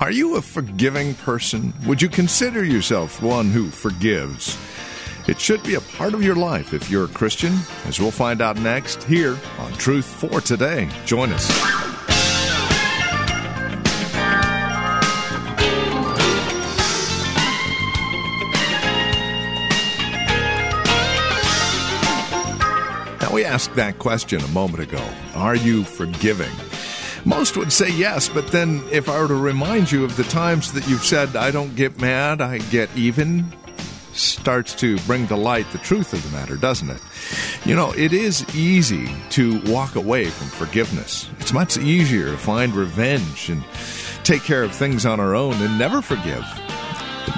Are 0.00 0.12
you 0.12 0.36
a 0.36 0.42
forgiving 0.42 1.14
person? 1.14 1.74
Would 1.84 2.00
you 2.00 2.08
consider 2.08 2.62
yourself 2.64 3.20
one 3.20 3.50
who 3.50 3.68
forgives? 3.68 4.56
It 5.26 5.40
should 5.40 5.60
be 5.64 5.74
a 5.74 5.80
part 5.80 6.14
of 6.14 6.22
your 6.22 6.36
life 6.36 6.72
if 6.72 6.88
you're 6.88 7.06
a 7.06 7.08
Christian, 7.08 7.52
as 7.84 7.98
we'll 7.98 8.12
find 8.12 8.40
out 8.40 8.56
next 8.60 9.02
here 9.02 9.36
on 9.58 9.72
Truth 9.72 10.06
for 10.06 10.40
Today. 10.40 10.88
Join 11.04 11.32
us. 11.32 11.48
Now, 23.20 23.32
we 23.32 23.44
asked 23.44 23.74
that 23.74 23.98
question 23.98 24.40
a 24.42 24.48
moment 24.48 24.84
ago 24.84 25.04
Are 25.34 25.56
you 25.56 25.82
forgiving? 25.82 26.52
Most 27.24 27.56
would 27.56 27.72
say 27.72 27.90
yes, 27.90 28.28
but 28.28 28.48
then 28.48 28.82
if 28.90 29.08
I 29.08 29.20
were 29.20 29.28
to 29.28 29.34
remind 29.34 29.90
you 29.90 30.04
of 30.04 30.16
the 30.16 30.24
times 30.24 30.72
that 30.72 30.88
you've 30.88 31.04
said, 31.04 31.36
I 31.36 31.50
don't 31.50 31.74
get 31.76 32.00
mad, 32.00 32.40
I 32.40 32.58
get 32.58 32.88
even, 32.96 33.52
starts 34.12 34.74
to 34.76 34.98
bring 35.00 35.26
to 35.28 35.36
light 35.36 35.70
the 35.72 35.78
truth 35.78 36.12
of 36.12 36.22
the 36.22 36.36
matter, 36.36 36.56
doesn't 36.56 36.90
it? 36.90 37.00
You 37.64 37.74
know, 37.74 37.92
it 37.92 38.12
is 38.12 38.44
easy 38.54 39.08
to 39.30 39.60
walk 39.70 39.94
away 39.94 40.26
from 40.26 40.48
forgiveness. 40.48 41.28
It's 41.40 41.52
much 41.52 41.76
easier 41.76 42.26
to 42.26 42.38
find 42.38 42.74
revenge 42.74 43.48
and 43.50 43.62
take 44.24 44.42
care 44.42 44.62
of 44.62 44.74
things 44.74 45.06
on 45.06 45.20
our 45.20 45.34
own 45.34 45.54
and 45.54 45.78
never 45.78 46.02
forgive. 46.02 46.44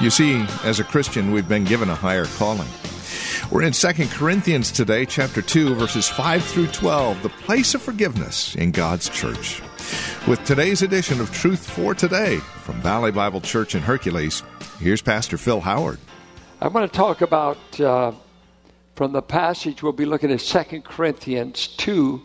You 0.01 0.11
see, 0.11 0.45
as 0.65 0.81
a 0.81 0.85
Christian, 0.85 1.33
we've 1.33 1.49
been 1.49 1.65
given 1.65 1.91
a 1.91 1.95
higher 1.95 2.27
calling. 2.37 2.69
We're 3.51 3.63
in 3.63 3.73
2 3.73 3.93
Corinthians 4.11 4.71
today, 4.71 5.05
chapter 5.05 5.43
2, 5.43 5.75
verses 5.75 6.09
5 6.09 6.45
through 6.45 6.69
12, 6.69 7.23
the 7.23 7.29
place 7.29 7.75
of 7.75 7.83
forgiveness 7.83 8.55
in 8.55 8.71
God's 8.71 9.09
church. 9.09 9.61
With 10.29 10.45
today's 10.45 10.83
edition 10.83 11.21
of 11.21 11.33
Truth 11.33 11.69
for 11.71 11.95
Today 11.95 12.37
from 12.37 12.81
Valley 12.81 13.11
Bible 13.11 13.41
Church 13.41 13.75
in 13.75 13.83
Hercules, 13.83 14.43
here's 14.79 15.03
Pastor 15.03 15.37
Phil 15.37 15.61
Howard. 15.61 15.99
I'm 16.61 16.73
going 16.73 16.89
to 16.89 16.95
talk 16.95 17.21
about, 17.21 17.81
uh, 17.81 18.13
from 18.95 19.13
the 19.13 19.23
passage, 19.23 19.83
we'll 19.83 19.93
be 19.93 20.05
looking 20.05 20.31
at 20.31 20.41
2 20.41 20.83
Corinthians 20.83 21.69
2 21.69 22.23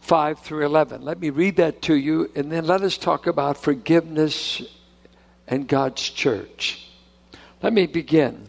5 0.00 0.38
through 0.38 0.64
11. 0.64 1.02
Let 1.02 1.18
me 1.18 1.30
read 1.30 1.56
that 1.56 1.82
to 1.82 1.94
you, 1.94 2.30
and 2.36 2.50
then 2.50 2.64
let 2.64 2.82
us 2.82 2.96
talk 2.96 3.26
about 3.26 3.56
forgiveness 3.56 4.62
and 5.48 5.66
God's 5.66 6.08
church. 6.08 6.86
Let 7.60 7.72
me 7.72 7.86
begin. 7.86 8.48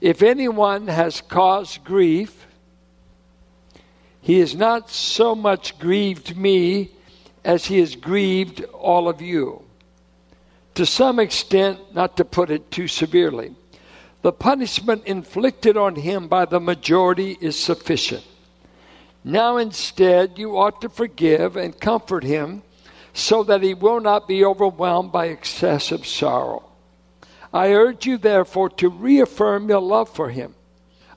If 0.00 0.22
anyone 0.22 0.88
has 0.88 1.20
caused 1.20 1.84
grief, 1.84 2.46
he 4.20 4.40
has 4.40 4.54
not 4.54 4.90
so 4.90 5.34
much 5.34 5.78
grieved 5.78 6.36
me 6.36 6.90
as 7.44 7.66
he 7.66 7.78
has 7.78 7.96
grieved 7.96 8.62
all 8.64 9.08
of 9.08 9.20
you. 9.20 9.62
To 10.74 10.86
some 10.86 11.18
extent, 11.18 11.94
not 11.94 12.16
to 12.18 12.24
put 12.24 12.50
it 12.50 12.70
too 12.70 12.86
severely, 12.86 13.54
the 14.22 14.32
punishment 14.32 15.04
inflicted 15.06 15.76
on 15.76 15.96
him 15.96 16.28
by 16.28 16.44
the 16.44 16.60
majority 16.60 17.36
is 17.40 17.58
sufficient. 17.58 18.24
Now, 19.24 19.56
instead, 19.56 20.38
you 20.38 20.58
ought 20.58 20.80
to 20.82 20.88
forgive 20.88 21.56
and 21.56 21.78
comfort 21.78 22.24
him 22.24 22.62
so 23.12 23.42
that 23.44 23.62
he 23.62 23.74
will 23.74 24.00
not 24.00 24.28
be 24.28 24.44
overwhelmed 24.44 25.12
by 25.12 25.26
excessive 25.26 26.06
sorrow. 26.06 26.64
I 27.52 27.72
urge 27.72 28.06
you, 28.06 28.18
therefore, 28.18 28.70
to 28.70 28.88
reaffirm 28.88 29.68
your 29.68 29.80
love 29.80 30.08
for 30.08 30.28
him. 30.28 30.54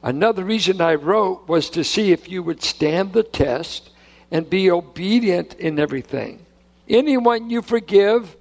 Another 0.04 0.44
reason 0.44 0.82
I 0.82 0.96
wrote 0.96 1.48
was 1.48 1.70
to 1.72 1.84
see 1.84 2.12
if 2.12 2.30
you 2.30 2.44
would 2.44 2.62
stand 2.62 3.14
the 3.14 3.24
test 3.24 3.90
and 4.30 4.50
be 4.50 4.70
obedient 4.70 5.54
in 5.56 5.80
everything. 5.80 6.46
Anyone 6.88 7.50
you 7.50 7.62
forgive, 7.62 8.36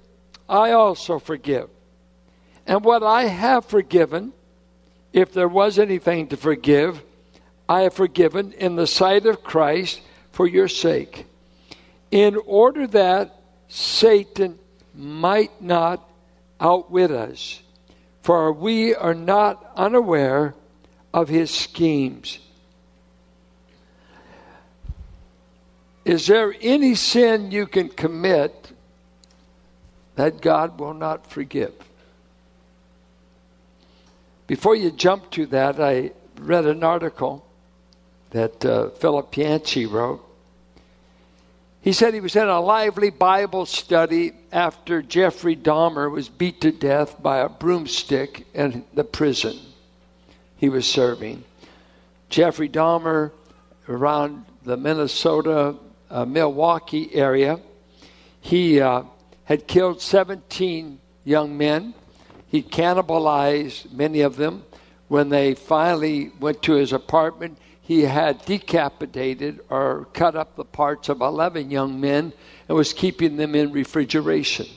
I 0.49 0.71
also 0.71 1.19
forgive. 1.19 1.69
And 2.67 2.83
what 2.83 3.01
I 3.01 3.23
have 3.23 3.65
forgiven, 3.65 4.33
if 5.13 5.33
there 5.33 5.47
was 5.47 5.79
anything 5.79 6.27
to 6.27 6.37
forgive, 6.37 7.01
I 7.69 7.81
have 7.81 7.93
forgiven 7.93 8.51
in 8.51 8.75
the 8.75 8.87
sight 8.87 9.25
of 9.25 9.43
Christ 9.43 10.01
for 10.31 10.45
your 10.45 10.67
sake, 10.67 11.25
in 12.11 12.37
order 12.45 12.85
that 12.87 13.39
Satan 13.69 14.59
might 14.93 15.61
not 15.61 16.07
outwit 16.59 17.09
us 17.09 17.63
for 18.23 18.53
we 18.53 18.95
are 18.95 19.13
not 19.13 19.71
unaware 19.75 20.55
of 21.13 21.29
his 21.29 21.51
schemes. 21.51 22.39
Is 26.05 26.27
there 26.27 26.53
any 26.59 26.95
sin 26.95 27.51
you 27.51 27.65
can 27.65 27.89
commit 27.89 28.71
that 30.15 30.41
God 30.41 30.79
will 30.79 30.93
not 30.93 31.27
forgive? 31.27 31.73
Before 34.47 34.75
you 34.75 34.91
jump 34.91 35.29
to 35.31 35.45
that, 35.47 35.79
I 35.79 36.11
read 36.37 36.65
an 36.65 36.83
article 36.83 37.45
that 38.31 38.65
uh, 38.65 38.89
Philip 38.89 39.37
Yancey 39.37 39.85
wrote 39.85 40.21
he 41.83 41.91
said 41.91 42.13
he 42.13 42.21
was 42.21 42.37
in 42.37 42.47
a 42.47 42.61
lively 42.61 43.09
Bible 43.09 43.65
study 43.65 44.31
after 44.53 45.01
Jeffrey 45.01 45.53
Dahmer 45.53 46.09
was 46.09 46.29
beat 46.29 46.61
to 46.61 46.71
death 46.71 47.21
by 47.21 47.39
a 47.39 47.49
broomstick 47.49 48.47
in 48.53 48.85
the 48.93 49.03
prison 49.03 49.59
he 50.63 50.69
was 50.69 50.87
serving. 50.87 51.43
Jeffrey 52.29 52.69
Dahmer, 52.69 53.33
around 53.89 54.45
the 54.63 54.77
Minnesota, 54.77 55.75
uh, 56.09 56.23
Milwaukee 56.23 57.13
area, 57.13 57.59
he 58.39 58.79
uh, 58.79 59.03
had 59.43 59.67
killed 59.67 60.01
17 60.01 61.01
young 61.25 61.57
men. 61.57 61.93
He 62.47 62.63
cannibalized 62.63 63.91
many 63.91 64.21
of 64.21 64.37
them. 64.37 64.63
When 65.09 65.27
they 65.27 65.53
finally 65.53 66.31
went 66.39 66.61
to 66.61 66.75
his 66.75 66.93
apartment, 66.93 67.57
he 67.81 68.03
had 68.03 68.45
decapitated 68.45 69.59
or 69.69 70.07
cut 70.13 70.37
up 70.37 70.55
the 70.55 70.63
parts 70.63 71.09
of 71.09 71.19
11 71.19 71.71
young 71.71 71.99
men 71.99 72.31
and 72.69 72.77
was 72.77 72.93
keeping 72.93 73.35
them 73.35 73.53
in 73.53 73.73
refrigeration. 73.73 74.67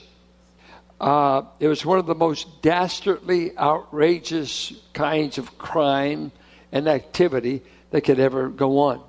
Uh, 0.99 1.43
it 1.59 1.67
was 1.67 1.85
one 1.85 1.99
of 1.99 2.05
the 2.05 2.15
most 2.15 2.61
dastardly, 2.61 3.57
outrageous 3.57 4.73
kinds 4.93 5.37
of 5.37 5.57
crime 5.57 6.31
and 6.71 6.87
activity 6.87 7.61
that 7.91 8.01
could 8.01 8.19
ever 8.19 8.49
go 8.49 8.79
on. 8.79 9.01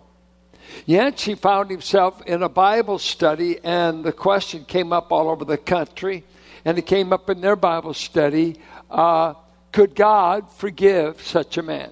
Yet 0.85 1.21
found 1.41 1.71
himself 1.71 2.21
in 2.27 2.43
a 2.43 2.49
Bible 2.49 2.99
study, 2.99 3.59
and 3.65 4.05
the 4.05 4.13
question 4.13 4.65
came 4.67 4.93
up 4.93 5.11
all 5.11 5.31
over 5.31 5.45
the 5.45 5.57
country, 5.57 6.25
and 6.65 6.77
it 6.79 6.87
came 6.87 7.13
up 7.13 7.31
in 7.31 7.41
their 7.41 7.57
Bible 7.57 7.95
study 7.95 8.61
uh, 8.91 9.35
could 9.73 9.95
God 9.95 10.51
forgive 10.53 11.23
such 11.23 11.59
a 11.59 11.63
man? 11.63 11.91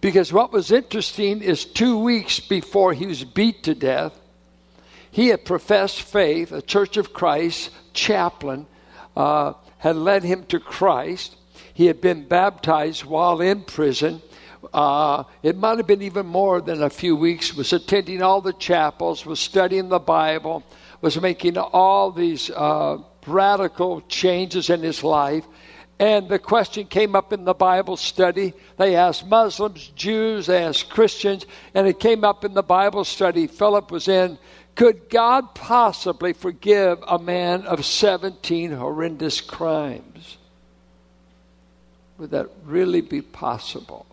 Because 0.00 0.32
what 0.32 0.52
was 0.52 0.70
interesting 0.70 1.40
is 1.40 1.64
two 1.64 1.98
weeks 1.98 2.38
before 2.38 2.92
he 2.92 3.06
was 3.06 3.24
beat 3.24 3.62
to 3.62 3.74
death, 3.74 4.18
he 5.14 5.28
had 5.28 5.44
professed 5.44 6.02
faith, 6.02 6.50
a 6.50 6.60
Church 6.60 6.96
of 6.96 7.12
Christ 7.12 7.70
chaplain 7.92 8.66
uh, 9.16 9.52
had 9.78 9.94
led 9.94 10.24
him 10.24 10.44
to 10.46 10.58
Christ. 10.58 11.36
He 11.72 11.86
had 11.86 12.00
been 12.00 12.26
baptized 12.26 13.04
while 13.04 13.40
in 13.40 13.62
prison. 13.62 14.20
Uh, 14.72 15.22
it 15.40 15.56
might 15.56 15.76
have 15.76 15.86
been 15.86 16.02
even 16.02 16.26
more 16.26 16.60
than 16.60 16.82
a 16.82 16.90
few 16.90 17.14
weeks, 17.14 17.54
was 17.54 17.72
attending 17.72 18.22
all 18.22 18.40
the 18.40 18.54
chapels, 18.54 19.24
was 19.24 19.38
studying 19.38 19.88
the 19.88 20.00
Bible, 20.00 20.64
was 21.00 21.20
making 21.20 21.58
all 21.58 22.10
these 22.10 22.50
uh, 22.50 22.98
radical 23.24 24.00
changes 24.08 24.68
in 24.68 24.82
his 24.82 25.04
life. 25.04 25.44
And 26.00 26.28
the 26.28 26.40
question 26.40 26.88
came 26.88 27.14
up 27.14 27.32
in 27.32 27.44
the 27.44 27.54
Bible 27.54 27.96
study. 27.96 28.52
They 28.78 28.96
asked 28.96 29.24
Muslims, 29.24 29.92
Jews, 29.94 30.46
they 30.46 30.64
asked 30.64 30.90
Christians, 30.90 31.46
and 31.72 31.86
it 31.86 32.00
came 32.00 32.24
up 32.24 32.44
in 32.44 32.52
the 32.52 32.64
Bible 32.64 33.04
study 33.04 33.46
Philip 33.46 33.92
was 33.92 34.08
in. 34.08 34.38
Could 34.74 35.08
God 35.08 35.54
possibly 35.54 36.32
forgive 36.32 36.98
a 37.06 37.18
man 37.18 37.62
of 37.62 37.84
17 37.84 38.72
horrendous 38.72 39.40
crimes? 39.40 40.36
Would 42.18 42.30
that 42.30 42.48
really 42.64 43.00
be 43.00 43.22
possible? 43.22 44.06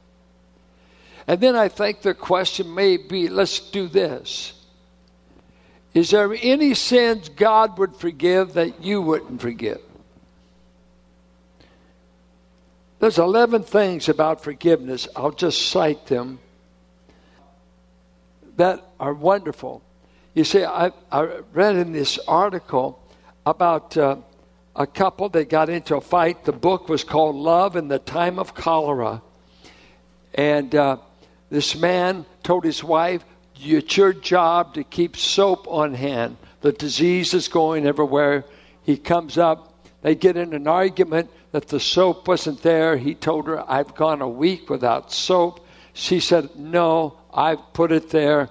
And 1.27 1.39
then 1.39 1.55
I 1.55 1.67
think 1.67 2.01
the 2.01 2.13
question 2.13 2.73
may 2.73 2.97
be 2.97 3.27
let's 3.27 3.59
do 3.59 3.87
this. 3.87 4.53
Is 5.93 6.11
there 6.11 6.33
any 6.41 6.73
sins 6.73 7.29
God 7.29 7.77
would 7.77 7.95
forgive 7.95 8.53
that 8.53 8.83
you 8.83 9.01
wouldn't 9.01 9.41
forgive? 9.41 9.81
There's 12.99 13.17
11 13.17 13.63
things 13.63 14.07
about 14.09 14.43
forgiveness. 14.43 15.07
I'll 15.15 15.31
just 15.31 15.69
cite 15.69 16.05
them 16.05 16.39
that 18.57 18.85
are 18.99 19.13
wonderful. 19.13 19.81
You 20.33 20.45
see, 20.45 20.63
I, 20.63 20.91
I 21.11 21.41
read 21.51 21.75
in 21.75 21.91
this 21.91 22.17
article 22.25 23.01
about 23.45 23.97
uh, 23.97 24.15
a 24.75 24.87
couple 24.87 25.27
that 25.29 25.49
got 25.49 25.69
into 25.69 25.97
a 25.97 26.01
fight. 26.01 26.45
The 26.45 26.53
book 26.53 26.87
was 26.87 27.03
called 27.03 27.35
Love 27.35 27.75
in 27.75 27.89
the 27.89 27.99
Time 27.99 28.39
of 28.39 28.55
Cholera. 28.55 29.21
And 30.33 30.73
uh, 30.73 30.97
this 31.49 31.75
man 31.75 32.25
told 32.43 32.63
his 32.63 32.81
wife, 32.81 33.25
It's 33.57 33.97
your 33.97 34.13
job 34.13 34.75
to 34.75 34.85
keep 34.85 35.17
soap 35.17 35.67
on 35.67 35.93
hand. 35.93 36.37
The 36.61 36.71
disease 36.71 37.33
is 37.33 37.49
going 37.49 37.85
everywhere. 37.85 38.45
He 38.83 38.95
comes 38.95 39.37
up, 39.37 39.73
they 40.01 40.15
get 40.15 40.37
in 40.37 40.53
an 40.53 40.65
argument 40.65 41.29
that 41.51 41.67
the 41.67 41.79
soap 41.79 42.29
wasn't 42.29 42.61
there. 42.61 42.95
He 42.95 43.15
told 43.15 43.47
her, 43.47 43.69
I've 43.69 43.95
gone 43.95 44.21
a 44.21 44.29
week 44.29 44.69
without 44.69 45.11
soap. 45.11 45.65
She 45.91 46.21
said, 46.21 46.55
No, 46.55 47.17
I've 47.33 47.73
put 47.73 47.91
it 47.91 48.11
there. 48.11 48.49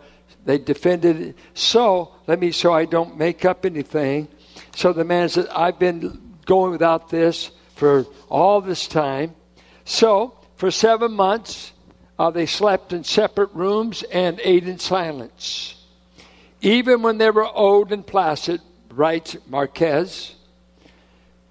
They 0.51 0.59
defended 0.59 1.21
it. 1.21 1.39
So, 1.55 2.11
let 2.27 2.41
me, 2.41 2.51
so 2.51 2.73
I 2.73 2.85
don't 2.85 3.17
make 3.17 3.45
up 3.45 3.65
anything. 3.65 4.27
So 4.75 4.93
the 4.93 5.05
man 5.05 5.29
said, 5.29 5.47
I've 5.47 5.79
been 5.79 6.35
going 6.45 6.73
without 6.73 7.09
this 7.09 7.53
for 7.77 8.05
all 8.29 8.61
this 8.61 8.89
time. 8.89 9.37
So, 9.85 10.35
for 10.57 10.73
seven 10.73 11.13
months, 11.13 11.73
uh, 12.19 12.33
they 12.33 12.47
slept 12.47 12.93
in 12.93 13.05
separate 13.05 13.53
rooms 13.55 14.03
and 14.03 14.41
ate 14.43 14.67
in 14.67 14.81
silence. 14.81 15.77
Even 16.61 17.03
when 17.03 17.19
they 17.19 17.31
were 17.31 17.47
old 17.47 17.93
and 17.93 18.05
placid, 18.05 18.61
writes 18.91 19.37
Marquez, 19.47 20.35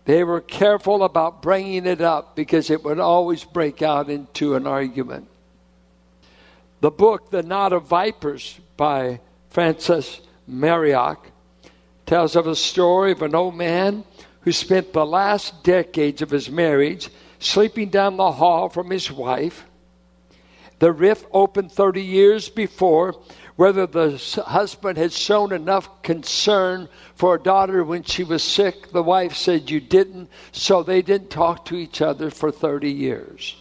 they 0.04 0.26
were 0.26 0.42
careful 0.42 1.06
about 1.06 1.42
bringing 1.42 1.86
it 1.86 2.02
up 2.02 2.36
because 2.36 2.70
it 2.70 2.84
would 2.84 3.00
always 3.00 3.46
break 3.46 3.82
out 3.82 4.10
into 4.10 4.56
an 4.56 4.68
argument. 4.68 5.29
The 6.82 6.92
book, 6.92 7.30
The 7.30 7.44
Knot 7.44 7.74
of 7.74 7.88
Vipers, 7.88 8.60
by 8.78 9.20
Francis 9.50 10.22
Mauriac, 10.48 11.32
tells 12.06 12.36
of 12.36 12.48
a 12.48 12.56
story 12.56 13.12
of 13.12 13.22
an 13.22 13.36
old 13.36 13.56
man 13.56 14.06
who 14.42 14.52
spent 14.54 14.94
the 14.94 15.06
last 15.06 15.64
decades 15.64 16.22
of 16.22 16.30
his 16.30 16.50
marriage 16.50 17.10
sleeping 17.40 17.90
down 17.90 18.18
the 18.18 18.32
hall 18.32 18.70
from 18.70 18.90
his 18.90 19.12
wife. 19.12 19.66
The 20.80 20.94
rift 20.94 21.28
opened 21.34 21.74
30 21.74 22.02
years 22.02 22.48
before, 22.48 23.16
whether 23.58 23.86
the 23.86 24.18
husband 24.48 24.98
had 24.98 25.12
shown 25.12 25.52
enough 25.52 26.02
concern 26.02 26.88
for 27.14 27.36
a 27.36 27.44
daughter 27.44 27.84
when 27.84 28.04
she 28.04 28.24
was 28.24 28.42
sick. 28.42 28.94
The 28.94 29.04
wife 29.04 29.36
said, 29.36 29.70
You 29.70 29.82
didn't, 29.82 30.30
so 30.54 30.82
they 30.82 31.02
didn't 31.02 31.30
talk 31.30 31.66
to 31.66 31.76
each 31.76 32.02
other 32.02 32.30
for 32.32 32.52
30 32.52 32.90
years. 32.90 33.58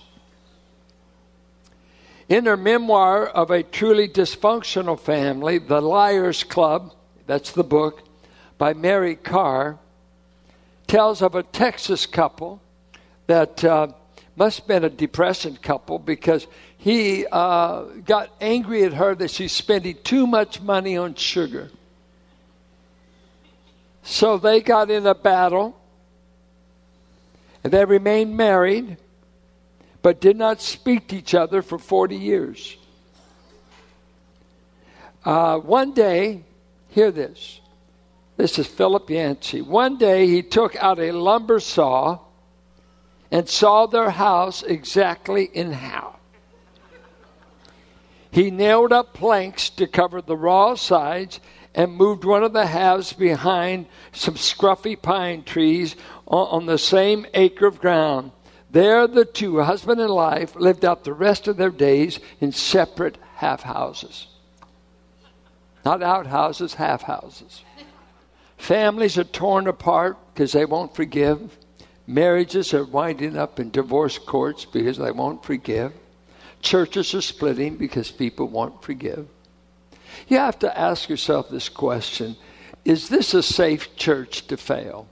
In 2.28 2.44
her 2.44 2.58
memoir 2.58 3.26
of 3.26 3.50
a 3.50 3.62
truly 3.62 4.06
dysfunctional 4.06 5.00
family, 5.00 5.58
The 5.58 5.80
Liars 5.80 6.44
Club, 6.44 6.92
that's 7.26 7.52
the 7.52 7.64
book, 7.64 8.02
by 8.58 8.75
Mary 8.75 9.16
Karr, 9.16 9.78
tells 10.86 11.22
of 11.22 11.34
a 11.34 11.42
Texas 11.42 12.04
couple 12.04 12.60
that 13.28 13.64
uh, 13.64 13.88
must 14.36 14.58
have 14.58 14.69
been 14.69 14.84
a 14.84 14.90
depression 14.90 15.56
couple 15.56 15.98
because 15.98 16.46
he 16.76 17.26
uh, 17.32 17.84
got 18.04 18.30
angry 18.40 18.84
at 18.84 18.92
her 18.92 19.14
that 19.14 19.30
she's 19.30 19.52
spending 19.52 19.96
too 20.04 20.26
much 20.26 20.60
money 20.60 20.96
on 20.98 21.14
sugar. 21.14 21.70
So 24.02 24.36
they 24.38 24.60
got 24.60 24.90
in 24.90 25.06
a 25.06 25.14
battle 25.14 25.78
and 27.64 27.72
they 27.72 27.84
remained 27.84 28.36
married 28.36 28.98
but 30.08 30.22
did 30.22 30.38
not 30.38 30.62
speak 30.62 31.08
to 31.08 31.16
each 31.16 31.34
other 31.34 31.60
for 31.60 31.76
40 31.76 32.16
years. 32.16 32.78
Uh, 35.22 35.58
one 35.58 35.93
day, 35.93 36.44
hear 36.88 37.10
this. 37.10 37.60
This 38.38 38.58
is 38.58 38.66
Philip 38.66 39.10
Yancey. 39.10 39.60
One 39.60 39.99
day 39.99 40.26
he 40.26 40.43
took 40.43 40.75
out 40.76 40.99
a 40.99 41.12
lumber 41.12 41.60
saw 41.60 42.20
and 43.31 43.46
sawed 43.46 43.93
their 43.93 44.08
house 44.08 44.62
exactly 44.62 45.44
in 45.44 45.72
half. 45.72 46.16
He 48.31 48.50
nailed 48.50 48.94
up 48.94 49.12
planks 49.12 49.69
to 49.69 49.87
cover 49.87 50.22
the 50.22 50.38
raw 50.38 50.75
sides 50.75 51.38
and 51.75 51.93
moved 51.93 52.25
one 52.25 52.44
of 52.44 52.54
the 52.54 52.64
halves 52.64 53.12
behind 53.12 53.84
some 54.12 54.37
scruffy 54.37 54.96
pine 54.96 55.43
trees 55.43 55.96
on, 56.26 56.62
on 56.62 56.64
the 56.64 56.78
same 56.78 57.26
acre 57.34 57.66
of 57.66 57.78
ground. 57.78 58.32
There, 58.70 59.06
the 59.06 59.24
two, 59.24 59.60
husband 59.60 60.00
and 60.00 60.14
wife, 60.14 60.54
lived 60.54 60.84
out 60.84 61.04
the 61.04 61.14
rest 61.14 61.48
of 61.48 61.56
their 61.56 61.70
days 61.70 62.20
in 62.40 62.52
separate 62.52 63.16
half 63.36 63.62
houses. 63.62 64.26
Not 65.84 66.02
outhouses, 66.02 66.74
half 66.74 67.02
houses. 67.02 67.64
Families 68.58 69.16
are 69.16 69.24
torn 69.24 69.68
apart 69.68 70.18
because 70.34 70.52
they 70.52 70.64
won't 70.64 70.94
forgive. 70.94 71.56
Marriages 72.06 72.74
are 72.74 72.84
winding 72.84 73.36
up 73.36 73.60
in 73.60 73.70
divorce 73.70 74.18
courts 74.18 74.64
because 74.64 74.98
they 74.98 75.12
won't 75.12 75.44
forgive. 75.44 75.92
Churches 76.60 77.14
are 77.14 77.22
splitting 77.22 77.76
because 77.76 78.10
people 78.10 78.48
won't 78.48 78.82
forgive. 78.82 79.28
You 80.26 80.38
have 80.38 80.58
to 80.58 80.78
ask 80.78 81.08
yourself 81.08 81.48
this 81.48 81.68
question 81.68 82.36
Is 82.84 83.08
this 83.08 83.32
a 83.32 83.42
safe 83.42 83.94
church 83.96 84.46
to 84.48 84.56
fail? 84.56 85.06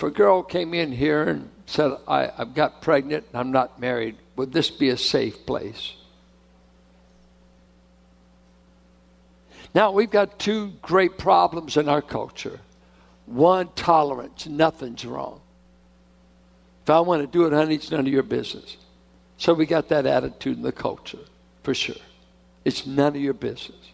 If 0.00 0.04
a 0.04 0.10
girl 0.10 0.42
came 0.42 0.72
in 0.72 0.92
here 0.92 1.24
and 1.24 1.50
said, 1.66 1.92
I, 2.08 2.30
I've 2.38 2.54
got 2.54 2.80
pregnant 2.80 3.26
and 3.28 3.38
I'm 3.38 3.52
not 3.52 3.78
married, 3.78 4.16
would 4.34 4.50
this 4.50 4.70
be 4.70 4.88
a 4.88 4.96
safe 4.96 5.44
place? 5.44 5.92
Now, 9.74 9.90
we've 9.90 10.10
got 10.10 10.38
two 10.38 10.72
great 10.80 11.18
problems 11.18 11.76
in 11.76 11.86
our 11.90 12.00
culture. 12.00 12.60
One, 13.26 13.68
tolerance. 13.76 14.46
Nothing's 14.46 15.04
wrong. 15.04 15.42
If 16.84 16.88
I 16.88 17.00
want 17.00 17.20
to 17.20 17.26
do 17.26 17.44
it, 17.44 17.52
honey, 17.52 17.74
it's 17.74 17.90
none 17.90 18.00
of 18.00 18.08
your 18.08 18.22
business. 18.22 18.78
So 19.36 19.52
we 19.52 19.66
got 19.66 19.90
that 19.90 20.06
attitude 20.06 20.56
in 20.56 20.62
the 20.62 20.72
culture, 20.72 21.26
for 21.62 21.74
sure. 21.74 21.94
It's 22.64 22.86
none 22.86 23.16
of 23.16 23.20
your 23.20 23.34
business. 23.34 23.92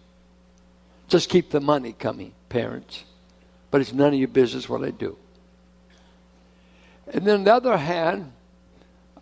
Just 1.09 1.31
keep 1.31 1.51
the 1.51 1.61
money 1.61 1.95
coming, 1.99 2.33
parents. 2.49 3.03
But 3.73 3.81
it's 3.81 3.93
none 3.93 4.13
of 4.13 4.21
your 4.21 4.29
business 4.29 4.69
what 4.69 4.85
I 4.85 4.91
do. 4.91 5.19
And 7.13 7.27
then 7.27 7.37
on 7.37 7.45
the 7.45 7.55
other 7.55 7.77
hand, 7.77 8.33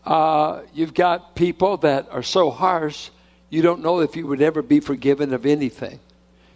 uh, 0.04 0.62
you've 0.72 0.94
got 0.94 1.34
people 1.34 1.78
that 1.78 2.08
are 2.10 2.22
so 2.22 2.50
harsh, 2.50 3.10
you 3.50 3.62
don't 3.62 3.82
know 3.82 4.00
if 4.00 4.16
you 4.16 4.26
would 4.26 4.42
ever 4.42 4.62
be 4.62 4.80
forgiven 4.80 5.32
of 5.32 5.46
anything 5.46 6.00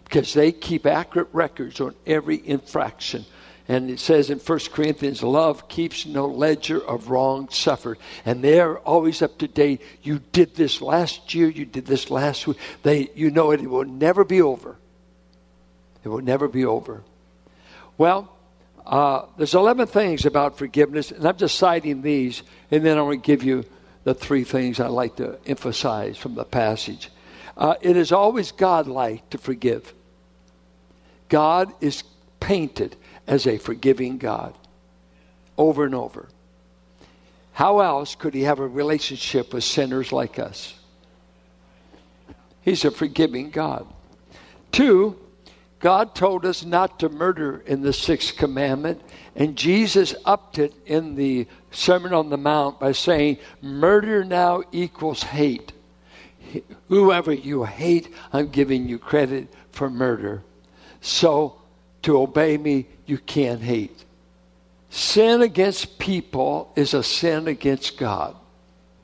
because 0.03 0.33
they 0.33 0.51
keep 0.51 0.85
accurate 0.85 1.29
records 1.33 1.79
on 1.79 1.95
every 2.05 2.45
infraction. 2.47 3.25
And 3.67 3.91
it 3.91 3.99
says 3.99 4.31
in 4.31 4.39
1 4.39 4.59
Corinthians, 4.73 5.21
love 5.21 5.67
keeps 5.67 6.07
no 6.07 6.25
ledger 6.25 6.83
of 6.83 7.11
wrong 7.11 7.49
suffered. 7.49 7.99
And 8.25 8.43
they're 8.43 8.79
always 8.79 9.21
up 9.21 9.37
to 9.37 9.47
date. 9.47 9.83
You 10.01 10.19
did 10.31 10.55
this 10.55 10.81
last 10.81 11.35
year, 11.35 11.47
you 11.47 11.65
did 11.65 11.85
this 11.85 12.09
last 12.09 12.47
week. 12.47 12.57
They, 12.81 13.11
you 13.13 13.29
know 13.29 13.51
it, 13.51 13.61
it 13.61 13.69
will 13.69 13.85
never 13.85 14.23
be 14.23 14.41
over. 14.41 14.75
It 16.03 16.09
will 16.09 16.21
never 16.21 16.47
be 16.47 16.65
over. 16.65 17.03
Well, 17.99 18.35
uh, 18.89 19.27
there's 19.37 19.53
11 19.53 19.85
things 19.85 20.25
about 20.25 20.57
forgiveness, 20.57 21.11
and 21.11 21.23
I'm 21.27 21.37
just 21.37 21.59
citing 21.59 22.01
these, 22.01 22.41
and 22.71 22.83
then 22.83 22.97
I'm 22.97 23.05
going 23.05 23.21
to 23.21 23.25
give 23.25 23.43
you 23.43 23.63
the 24.03 24.15
three 24.15 24.43
things 24.43 24.79
I 24.79 24.87
like 24.87 25.17
to 25.17 25.37
emphasize 25.45 26.17
from 26.17 26.33
the 26.33 26.43
passage. 26.43 27.11
Uh, 27.55 27.75
it 27.81 27.95
is 27.95 28.11
always 28.11 28.51
God-like 28.51 29.29
to 29.29 29.37
forgive. 29.37 29.93
God 31.29 31.71
is 31.81 32.03
painted 32.39 32.95
as 33.27 33.45
a 33.45 33.59
forgiving 33.59 34.17
God 34.17 34.55
over 35.55 35.85
and 35.85 35.93
over. 35.93 36.27
How 37.53 37.81
else 37.81 38.15
could 38.15 38.33
he 38.33 38.41
have 38.41 38.57
a 38.57 38.67
relationship 38.67 39.53
with 39.53 39.63
sinners 39.63 40.11
like 40.11 40.39
us? 40.39 40.73
He's 42.61 42.85
a 42.85 42.89
forgiving 42.89 43.51
God. 43.51 43.85
Two, 44.71 45.15
God 45.79 46.13
told 46.13 46.45
us 46.45 46.65
not 46.65 46.99
to 46.99 47.09
murder 47.09 47.63
in 47.65 47.81
the 47.81 47.93
sixth 47.93 48.35
commandment, 48.35 49.01
and 49.35 49.55
Jesus 49.55 50.13
upped 50.25 50.59
it 50.59 50.73
in 50.85 51.15
the 51.15 51.47
Sermon 51.71 52.13
on 52.13 52.29
the 52.29 52.37
Mount 52.37 52.79
by 52.79 52.91
saying, 52.91 53.37
Murder 53.61 54.25
now 54.25 54.63
equals 54.73 55.23
hate. 55.23 55.71
Whoever 56.89 57.31
you 57.31 57.63
hate, 57.63 58.13
I'm 58.33 58.49
giving 58.49 58.89
you 58.89 58.99
credit 58.99 59.47
for 59.71 59.89
murder. 59.89 60.43
So, 60.99 61.55
to 62.01 62.19
obey 62.19 62.57
me, 62.57 62.87
you 63.05 63.17
can't 63.17 63.61
hate. 63.61 64.03
Sin 64.89 65.41
against 65.41 65.99
people 65.99 66.73
is 66.75 66.93
a 66.93 67.03
sin 67.03 67.47
against 67.47 67.97
God. 67.97 68.35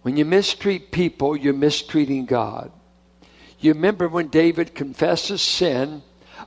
When 0.01 0.17
you 0.17 0.25
mistreat 0.25 0.91
people, 0.91 1.37
you're 1.37 1.53
mistreating 1.53 2.25
God. 2.25 2.71
You 3.59 3.73
remember 3.73 4.09
when 4.09 4.27
David 4.27 4.75
confesses 4.75 5.41
sin 5.41 6.01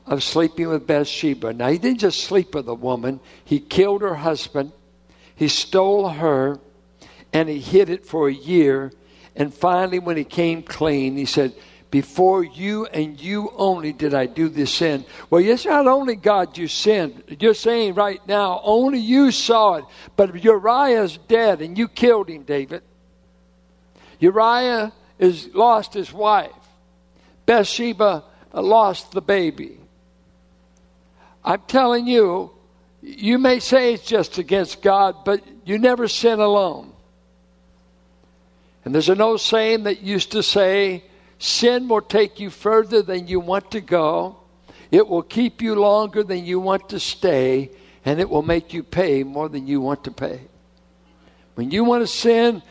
of 0.09 0.23
sleeping 0.23 0.69
with 0.69 0.87
Bathsheba. 0.87 1.53
Now, 1.53 1.69
he 1.69 1.79
didn't 1.79 2.01
just 2.01 2.21
sleep 2.25 2.55
with 2.55 2.69
a 2.69 2.75
woman, 2.75 3.21
he 3.45 3.61
killed 3.61 4.03
her 4.03 4.15
husband, 4.15 4.73
he 5.35 5.49
stole 5.49 6.09
her, 6.09 6.59
and 7.33 7.49
he 7.49 7.61
hid 7.61 7.91
it 7.91 8.07
for 8.07 8.29
a 8.29 8.33
year. 8.33 8.93
And 9.37 9.55
finally, 9.55 9.99
when 9.99 10.17
he 10.17 10.25
came 10.25 10.63
clean, 10.63 11.17
he 11.17 11.27
said, 11.27 11.55
before 11.91 12.45
you 12.45 12.87
and 12.87 13.19
you 13.21 13.51
only 13.57 13.93
did 13.93 14.13
I 14.13 14.27
do 14.27 14.49
this 14.49 14.75
sin. 14.75 15.05
Well, 15.31 15.43
it's 15.43 15.65
not 15.65 15.87
only 15.87 16.17
God 16.17 16.59
you 16.59 16.69
sinned. 16.69 17.23
You're 17.41 17.55
saying 17.55 17.95
right 17.95 18.21
now, 18.27 18.61
only 18.63 18.99
you 18.99 19.31
saw 19.31 19.77
it. 19.77 19.85
But 20.17 20.43
Uriah's 20.43 21.17
dead 21.29 21.63
and 21.63 21.79
you 21.79 21.89
killed 21.89 22.29
him, 22.29 22.43
David. 22.43 22.83
Uriah 24.21 24.93
is 25.19 25.49
lost 25.55 25.95
his 25.95 26.13
wife. 26.13 26.51
Bathsheba 27.47 28.25
uh, 28.53 28.63
lost 28.63 29.13
the 29.13 29.23
baby. 29.23 29.81
I'm 31.49 31.63
telling 31.67 32.07
you, 32.07 32.51
you 33.01 33.39
may 33.39 33.59
say 33.59 33.95
it's 33.95 34.05
just 34.05 34.37
against 34.37 34.83
God, 34.83 35.25
but 35.25 35.43
you 35.65 35.79
never 35.79 36.07
sin 36.07 36.41
alone. 36.41 36.93
And 38.85 38.95
there's 38.95 39.09
an 39.09 39.23
old 39.23 39.41
saying 39.41 39.85
that 39.85 40.03
used 40.03 40.33
to 40.33 40.43
say, 40.43 41.05
Sin 41.39 41.89
will 41.89 42.03
take 42.03 42.39
you 42.39 42.51
further 42.51 43.01
than 43.01 43.29
you 43.29 43.41
want 43.41 43.71
to 43.71 43.81
go. 43.81 44.37
It 44.91 45.09
will 45.09 45.23
keep 45.23 45.63
you 45.63 45.75
longer 45.75 46.23
than 46.23 46.45
you 46.45 46.61
want 46.61 46.91
to 46.91 47.01
stay, 47.01 47.71
and 48.05 48.21
it 48.21 48.29
will 48.29 48.43
make 48.43 48.75
you 48.75 48.83
pay 48.83 49.23
more 49.23 49.49
than 49.49 49.67
you 49.67 49.81
want 49.81 50.05
to 50.05 50.11
pay. 50.11 50.43
When 51.55 51.71
you 51.71 51.83
want 51.83 52.03
to 52.03 52.07
sin, 52.07 52.63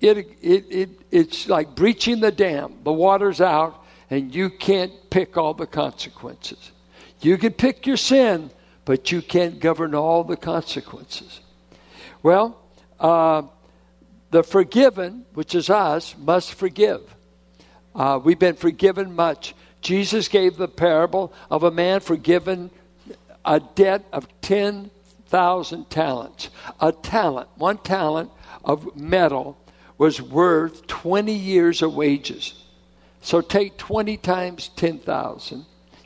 it, 0.00 0.18
it, 0.42 0.64
it, 0.70 0.90
it's 1.12 1.48
like 1.48 1.76
breaching 1.76 2.18
the 2.18 2.32
dam. 2.32 2.80
The 2.82 2.92
water's 2.92 3.40
out, 3.40 3.84
and 4.10 4.34
you 4.34 4.50
can't 4.50 4.92
pick 5.08 5.36
all 5.36 5.54
the 5.54 5.68
consequences. 5.68 6.72
You 7.24 7.38
can 7.38 7.52
pick 7.52 7.86
your 7.86 7.96
sin, 7.96 8.50
but 8.84 9.10
you 9.10 9.22
can't 9.22 9.58
govern 9.58 9.94
all 9.94 10.24
the 10.24 10.36
consequences. 10.36 11.40
Well, 12.22 12.60
uh, 13.00 13.42
the 14.30 14.42
forgiven, 14.42 15.24
which 15.34 15.54
is 15.54 15.70
us, 15.70 16.14
must 16.18 16.54
forgive. 16.54 17.02
Uh, 17.94 18.20
we've 18.22 18.38
been 18.38 18.56
forgiven 18.56 19.14
much. 19.14 19.54
Jesus 19.80 20.28
gave 20.28 20.56
the 20.56 20.68
parable 20.68 21.32
of 21.50 21.62
a 21.62 21.70
man 21.70 22.00
forgiven 22.00 22.70
a 23.44 23.60
debt 23.60 24.04
of 24.12 24.26
10,000 24.40 25.90
talents. 25.90 26.50
A 26.80 26.92
talent, 26.92 27.48
one 27.56 27.78
talent 27.78 28.30
of 28.64 28.96
metal, 28.96 29.56
was 29.98 30.20
worth 30.20 30.86
20 30.86 31.32
years 31.32 31.82
of 31.82 31.94
wages. 31.94 32.64
So 33.20 33.40
take 33.40 33.76
20 33.78 34.16
times 34.16 34.70
10,000, 34.76 35.64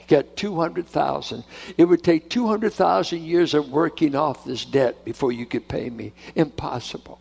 get 0.08 0.36
200,000. 0.36 1.44
It 1.76 1.84
would 1.84 2.02
take 2.02 2.28
200,000 2.28 3.22
years 3.22 3.54
of 3.54 3.70
working 3.70 4.16
off 4.16 4.44
this 4.44 4.64
debt 4.64 5.04
before 5.04 5.30
you 5.30 5.46
could 5.46 5.68
pay 5.68 5.88
me. 5.88 6.12
Impossible. 6.34 7.20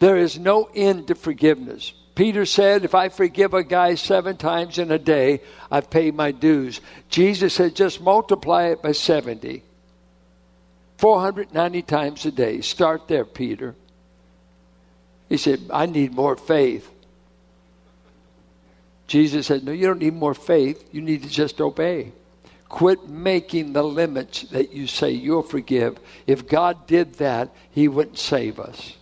There 0.00 0.16
is 0.16 0.38
no 0.38 0.68
end 0.74 1.08
to 1.08 1.14
forgiveness. 1.14 1.92
Peter 2.14 2.44
said, 2.44 2.84
If 2.84 2.94
I 2.94 3.08
forgive 3.08 3.54
a 3.54 3.64
guy 3.64 3.94
seven 3.94 4.36
times 4.36 4.78
in 4.78 4.90
a 4.90 4.98
day, 4.98 5.40
I've 5.70 5.90
paid 5.90 6.14
my 6.14 6.32
dues. 6.32 6.80
Jesus 7.08 7.54
said, 7.54 7.74
Just 7.74 8.00
multiply 8.00 8.66
it 8.66 8.82
by 8.82 8.92
70. 8.92 9.62
490 10.98 11.82
times 11.82 12.24
a 12.24 12.30
day. 12.30 12.60
Start 12.60 13.08
there, 13.08 13.24
Peter. 13.24 13.74
He 15.28 15.36
said, 15.36 15.60
I 15.72 15.86
need 15.86 16.12
more 16.12 16.36
faith. 16.36 16.88
Jesus 19.06 19.46
said, 19.46 19.64
No, 19.64 19.72
you 19.72 19.86
don't 19.86 20.00
need 20.00 20.14
more 20.14 20.34
faith. 20.34 20.88
You 20.92 21.00
need 21.02 21.22
to 21.22 21.28
just 21.28 21.60
obey. 21.60 22.12
Quit 22.68 23.08
making 23.08 23.72
the 23.72 23.82
limits 23.84 24.42
that 24.50 24.72
you 24.72 24.86
say 24.86 25.10
you'll 25.10 25.42
forgive. 25.42 25.98
If 26.26 26.48
God 26.48 26.86
did 26.86 27.14
that, 27.14 27.54
He 27.70 27.88
wouldn't 27.88 28.18
save 28.18 28.58
us 28.58 28.96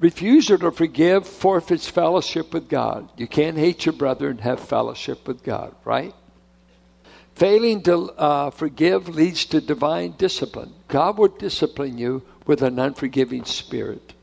refusal 0.00 0.58
to 0.58 0.70
forgive 0.70 1.26
forfeits 1.26 1.88
fellowship 1.88 2.52
with 2.52 2.68
God. 2.68 3.08
You 3.16 3.26
can't 3.26 3.56
hate 3.56 3.86
your 3.86 3.92
brother 3.92 4.28
and 4.28 4.40
have 4.40 4.60
fellowship 4.60 5.26
with 5.26 5.42
God, 5.42 5.74
right? 5.84 6.14
Failing 7.34 7.82
to 7.82 8.10
uh, 8.12 8.50
forgive 8.50 9.08
leads 9.08 9.44
to 9.46 9.60
divine 9.60 10.12
discipline. 10.12 10.74
God 10.88 11.18
will 11.18 11.28
discipline 11.28 11.98
you 11.98 12.22
with 12.46 12.62
an 12.62 12.78
unforgiving 12.78 13.44
spirit. 13.44 14.14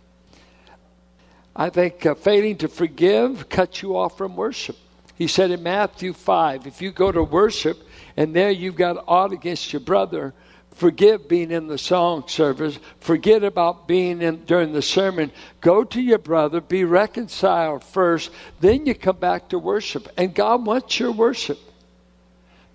I 1.55 1.69
think 1.69 2.05
uh, 2.05 2.15
failing 2.15 2.57
to 2.57 2.67
forgive 2.67 3.47
cuts 3.47 3.81
you 3.81 3.95
off 3.95 4.17
from 4.17 4.35
worship. 4.35 4.77
He 5.15 5.27
said 5.27 5.51
in 5.51 5.63
Matthew 5.63 6.13
5 6.13 6.67
if 6.67 6.81
you 6.81 6.91
go 6.91 7.11
to 7.11 7.23
worship 7.23 7.81
and 8.17 8.35
there 8.35 8.51
you've 8.51 8.75
got 8.75 9.03
ought 9.07 9.31
against 9.31 9.71
your 9.71 9.79
brother, 9.79 10.33
forgive 10.71 11.29
being 11.29 11.51
in 11.51 11.67
the 11.67 11.77
song 11.77 12.27
service, 12.27 12.77
forget 12.99 13.43
about 13.43 13.87
being 13.87 14.21
in 14.21 14.43
during 14.43 14.73
the 14.73 14.81
sermon. 14.81 15.31
Go 15.61 15.83
to 15.85 16.01
your 16.01 16.17
brother, 16.17 16.59
be 16.59 16.83
reconciled 16.83 17.83
first, 17.83 18.29
then 18.59 18.85
you 18.85 18.93
come 18.93 19.17
back 19.17 19.49
to 19.49 19.59
worship. 19.59 20.09
And 20.17 20.35
God 20.35 20.65
wants 20.65 20.99
your 20.99 21.11
worship. 21.11 21.59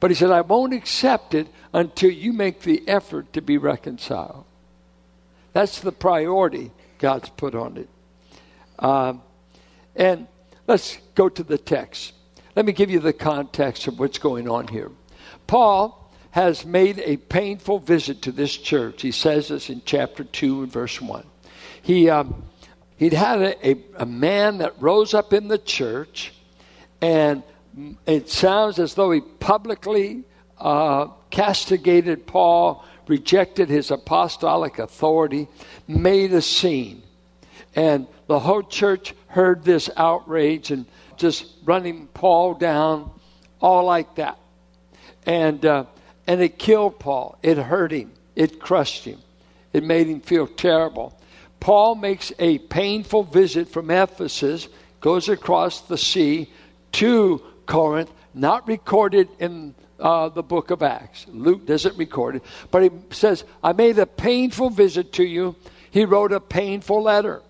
But 0.01 0.11
he 0.11 0.15
said, 0.15 0.31
I 0.31 0.41
won't 0.41 0.73
accept 0.73 1.35
it 1.35 1.47
until 1.75 2.11
you 2.11 2.33
make 2.33 2.63
the 2.63 2.89
effort 2.89 3.35
to 3.35 3.43
be 3.43 3.59
reconciled. 3.59 4.47
That's 5.53 5.81
the 5.81 5.93
priority 5.93 6.71
God's 6.99 7.29
put 7.29 7.55
on 7.55 7.77
it. 7.77 7.89
Um, 8.79 9.21
and 9.95 10.27
let's 10.67 10.97
go 11.15 11.29
to 11.29 11.43
the 11.43 11.59
text. 11.59 12.15
Let 12.57 12.67
me 12.67 12.73
give 12.73 12.91
you 12.91 12.99
the 12.99 13.13
context 13.13 13.87
of 13.87 13.99
what's 13.99 14.19
going 14.19 14.49
on 14.49 14.69
here. 14.69 14.91
Paul 15.47 16.11
has 16.33 16.65
made 16.65 16.99
a 17.01 17.17
painful 17.17 17.79
visit 17.79 18.23
to 18.23 18.33
this 18.33 18.57
church. 18.57 19.03
He 19.03 19.13
says 19.13 19.49
this 19.49 19.71
in 19.71 19.83
chapter 19.85 20.25
2 20.25 20.65
and 20.65 20.73
verse 20.73 21.01
1. 21.01 21.25
He, 21.83 22.11
um, 22.11 22.45
he'd 22.97 23.13
had 23.13 23.41
a, 23.41 23.69
a, 23.69 23.77
a 23.99 24.07
man 24.07 24.59
that 24.59 24.81
rose 24.81 25.15
up 25.15 25.33
in 25.33 25.49
the 25.49 25.59
church, 25.59 26.33
and 27.01 27.43
it 28.07 28.29
sounds 28.29 28.79
as 28.79 28.95
though 28.95 29.11
he 29.13 29.21
publicly 29.21 30.25
uh, 30.59 31.07
castigated 31.31 32.27
Paul, 32.27 32.85
rejected 33.07 33.69
his 33.69 33.91
apostolic 33.91 34.79
authority, 34.79 35.49
made 35.89 36.33
a 36.33 36.43
scene. 36.43 37.03
And 37.75 38.07
the 38.27 38.41
whole 38.41 38.63
church 38.63 39.15
heard 39.29 39.65
this 39.65 39.89
outrage 39.97 40.71
and 40.71 40.87
just 41.21 41.47
running 41.65 42.07
Paul 42.09 42.55
down, 42.55 43.11
all 43.61 43.85
like 43.85 44.17
that. 44.17 44.39
And 45.27 45.65
uh, 45.65 45.85
and 46.27 46.41
it 46.41 46.59
killed 46.59 46.99
Paul. 46.99 47.39
It 47.43 47.59
hurt 47.59 47.93
him. 47.93 48.13
It 48.37 48.61
crushed 48.61 49.05
him. 49.05 49.19
It 49.73 49.85
made 49.85 50.07
him 50.07 50.21
feel 50.21 50.47
terrible. 50.47 51.19
Paul 51.61 51.95
makes 51.95 52.33
a 52.39 52.59
painful 52.59 53.25
visit 53.25 53.69
from 53.69 53.91
Ephesus, 53.91 54.69
goes 55.01 55.29
across 55.29 55.83
the 55.83 55.99
sea 55.99 56.51
to 56.93 57.43
Corinth, 57.67 58.11
not 58.33 58.67
recorded 58.67 59.29
in 59.39 59.75
uh, 59.99 60.31
the 60.31 60.43
book 60.43 60.71
of 60.71 60.83
Acts. 60.83 61.27
Luke 61.29 61.67
doesn't 61.67 61.99
record 61.99 62.37
it, 62.37 62.43
but 62.71 62.83
he 62.83 62.91
says, 63.11 63.45
I 63.63 63.73
made 63.73 63.99
a 63.99 64.07
painful 64.07 64.71
visit 64.71 65.13
to 65.15 65.25
you. 65.25 65.55
He 65.91 66.05
wrote 66.05 66.33
a 66.33 66.41
painful 66.41 67.03
letter. 67.03 67.43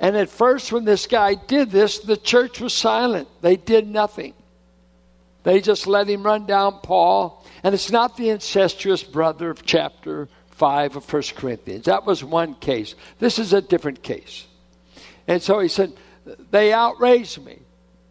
And 0.00 0.16
at 0.16 0.28
first, 0.28 0.72
when 0.72 0.84
this 0.84 1.06
guy 1.06 1.34
did 1.34 1.70
this, 1.70 1.98
the 1.98 2.16
church 2.16 2.60
was 2.60 2.74
silent. 2.74 3.28
They 3.40 3.56
did 3.56 3.86
nothing. 3.86 4.34
They 5.42 5.60
just 5.60 5.86
let 5.86 6.08
him 6.08 6.24
run 6.24 6.46
down 6.46 6.80
Paul. 6.82 7.44
And 7.62 7.74
it's 7.74 7.90
not 7.90 8.16
the 8.16 8.30
incestuous 8.30 9.02
brother 9.02 9.50
of 9.50 9.64
chapter 9.64 10.28
5 10.50 10.96
of 10.96 11.12
1 11.12 11.22
Corinthians. 11.36 11.84
That 11.84 12.04
was 12.04 12.24
one 12.24 12.54
case. 12.54 12.94
This 13.18 13.38
is 13.38 13.52
a 13.52 13.60
different 13.60 14.02
case. 14.02 14.46
And 15.28 15.42
so 15.42 15.60
he 15.60 15.68
said, 15.68 15.92
They 16.50 16.72
outraged 16.72 17.44
me. 17.44 17.60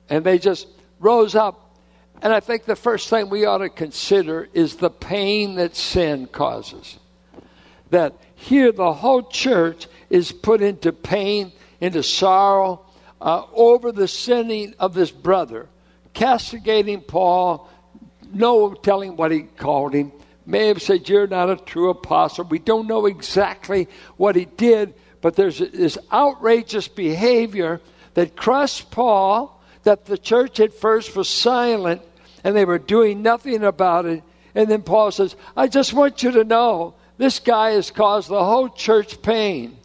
And 0.09 0.23
they 0.23 0.37
just 0.37 0.67
rose 0.99 1.35
up. 1.35 1.75
And 2.21 2.31
I 2.31 2.39
think 2.39 2.65
the 2.65 2.75
first 2.75 3.09
thing 3.09 3.29
we 3.29 3.45
ought 3.45 3.57
to 3.57 3.69
consider 3.69 4.47
is 4.53 4.75
the 4.75 4.89
pain 4.89 5.55
that 5.55 5.75
sin 5.75 6.27
causes. 6.27 6.97
That 7.89 8.13
here 8.35 8.71
the 8.71 8.93
whole 8.93 9.23
church 9.23 9.87
is 10.09 10.31
put 10.31 10.61
into 10.61 10.93
pain, 10.93 11.51
into 11.85 12.03
sorrow 12.03 12.85
uh, 13.21 13.43
over 13.53 13.91
the 13.91 14.07
sinning 14.07 14.73
of 14.79 14.93
this 14.93 15.11
brother 15.11 15.69
castigating 16.15 17.01
Paul, 17.01 17.69
no 18.33 18.73
telling 18.73 19.15
what 19.15 19.31
he 19.31 19.43
called 19.43 19.93
him. 19.93 20.11
May 20.47 20.67
have 20.67 20.81
said, 20.81 21.07
You're 21.07 21.27
not 21.27 21.49
a 21.49 21.57
true 21.57 21.89
apostle. 21.89 22.45
We 22.45 22.59
don't 22.59 22.87
know 22.87 23.05
exactly 23.05 23.87
what 24.17 24.35
he 24.35 24.45
did, 24.45 24.95
but 25.21 25.35
there's 25.35 25.59
this 25.59 25.97
outrageous 26.11 26.87
behavior 26.87 27.81
that 28.15 28.35
crushed 28.35 28.89
Paul, 28.89 29.61
that 29.83 30.05
the 30.05 30.17
church 30.17 30.59
at 30.59 30.73
first 30.73 31.15
was 31.15 31.29
silent 31.29 32.01
and 32.43 32.55
they 32.55 32.65
were 32.65 32.79
doing 32.79 33.21
nothing 33.21 33.63
about 33.63 34.05
it. 34.05 34.23
And 34.55 34.69
then 34.69 34.83
Paul 34.83 35.11
says, 35.11 35.35
I 35.55 35.67
just 35.67 35.93
want 35.93 36.23
you 36.23 36.31
to 36.31 36.43
know 36.43 36.95
this 37.17 37.39
guy 37.39 37.71
has 37.71 37.91
caused 37.91 38.29
the 38.29 38.43
whole 38.43 38.69
church 38.69 39.21
pain. 39.21 39.77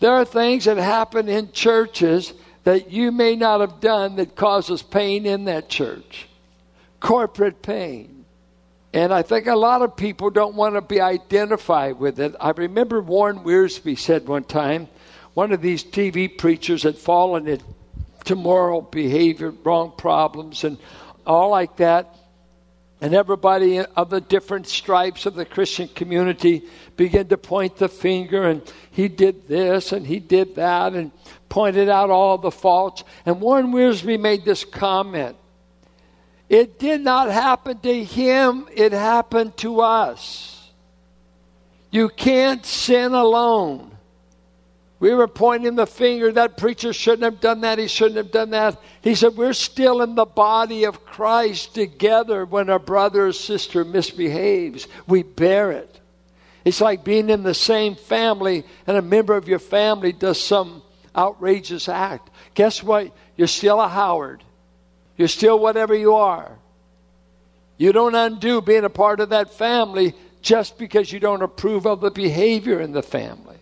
There 0.00 0.12
are 0.12 0.24
things 0.24 0.64
that 0.64 0.76
happen 0.76 1.28
in 1.28 1.52
churches 1.52 2.34
that 2.64 2.90
you 2.90 3.12
may 3.12 3.36
not 3.36 3.60
have 3.60 3.80
done 3.80 4.16
that 4.16 4.34
causes 4.34 4.82
pain 4.82 5.24
in 5.24 5.44
that 5.44 5.68
church? 5.68 6.28
Corporate 6.98 7.62
pain. 7.62 8.24
And 8.92 9.12
I 9.12 9.22
think 9.22 9.46
a 9.46 9.54
lot 9.54 9.82
of 9.82 9.96
people 9.96 10.30
don't 10.30 10.56
want 10.56 10.74
to 10.74 10.80
be 10.80 11.00
identified 11.00 11.98
with 11.98 12.18
it. 12.18 12.34
I 12.40 12.50
remember 12.50 13.00
Warren 13.00 13.40
Wiersbe 13.40 13.96
said 13.96 14.26
one 14.26 14.42
time, 14.42 14.88
one 15.34 15.52
of 15.52 15.60
these 15.60 15.84
TV 15.84 16.36
preachers 16.36 16.82
had 16.82 16.96
fallen 16.96 17.46
into 17.46 18.34
moral 18.34 18.80
behavior, 18.80 19.50
wrong 19.50 19.92
problems, 19.96 20.64
and 20.64 20.78
all 21.24 21.50
like 21.50 21.76
that. 21.76 22.15
And 23.00 23.14
everybody 23.14 23.80
of 23.80 24.08
the 24.08 24.22
different 24.22 24.66
stripes 24.66 25.26
of 25.26 25.34
the 25.34 25.44
Christian 25.44 25.88
community 25.88 26.62
began 26.96 27.28
to 27.28 27.36
point 27.36 27.76
the 27.76 27.88
finger, 27.88 28.48
and 28.48 28.62
he 28.90 29.08
did 29.08 29.46
this 29.48 29.92
and 29.92 30.06
he 30.06 30.18
did 30.18 30.54
that, 30.56 30.94
and 30.94 31.10
pointed 31.48 31.88
out 31.88 32.10
all 32.10 32.38
the 32.38 32.50
faults. 32.50 33.04
And 33.26 33.40
Warren 33.40 33.72
Wiersbe 33.72 34.18
made 34.18 34.44
this 34.44 34.64
comment 34.64 35.36
It 36.48 36.78
did 36.78 37.02
not 37.02 37.30
happen 37.30 37.78
to 37.80 38.04
him, 38.04 38.66
it 38.74 38.92
happened 38.92 39.56
to 39.58 39.80
us. 39.80 40.70
You 41.90 42.08
can't 42.08 42.64
sin 42.64 43.12
alone. 43.12 43.95
We 44.98 45.14
were 45.14 45.28
pointing 45.28 45.74
the 45.74 45.86
finger, 45.86 46.32
that 46.32 46.56
preacher 46.56 46.92
shouldn't 46.92 47.22
have 47.22 47.40
done 47.40 47.60
that, 47.60 47.78
he 47.78 47.86
shouldn't 47.86 48.16
have 48.16 48.30
done 48.30 48.50
that. 48.50 48.80
He 49.02 49.14
said, 49.14 49.36
We're 49.36 49.52
still 49.52 50.00
in 50.00 50.14
the 50.14 50.24
body 50.24 50.84
of 50.84 51.04
Christ 51.04 51.74
together 51.74 52.46
when 52.46 52.70
a 52.70 52.78
brother 52.78 53.26
or 53.26 53.32
sister 53.32 53.84
misbehaves. 53.84 54.88
We 55.06 55.22
bear 55.22 55.72
it. 55.72 56.00
It's 56.64 56.80
like 56.80 57.04
being 57.04 57.30
in 57.30 57.42
the 57.42 57.54
same 57.54 57.94
family 57.94 58.64
and 58.86 58.96
a 58.96 59.02
member 59.02 59.36
of 59.36 59.48
your 59.48 59.58
family 59.58 60.12
does 60.12 60.40
some 60.40 60.82
outrageous 61.14 61.88
act. 61.88 62.30
Guess 62.54 62.82
what? 62.82 63.12
You're 63.36 63.46
still 63.48 63.80
a 63.80 63.88
Howard. 63.88 64.42
You're 65.16 65.28
still 65.28 65.58
whatever 65.58 65.94
you 65.94 66.14
are. 66.14 66.50
You 67.76 67.92
don't 67.92 68.14
undo 68.14 68.62
being 68.62 68.84
a 68.84 68.90
part 68.90 69.20
of 69.20 69.28
that 69.28 69.54
family 69.54 70.14
just 70.40 70.78
because 70.78 71.12
you 71.12 71.20
don't 71.20 71.42
approve 71.42 71.86
of 71.86 72.00
the 72.00 72.10
behavior 72.10 72.80
in 72.80 72.92
the 72.92 73.02
family. 73.02 73.55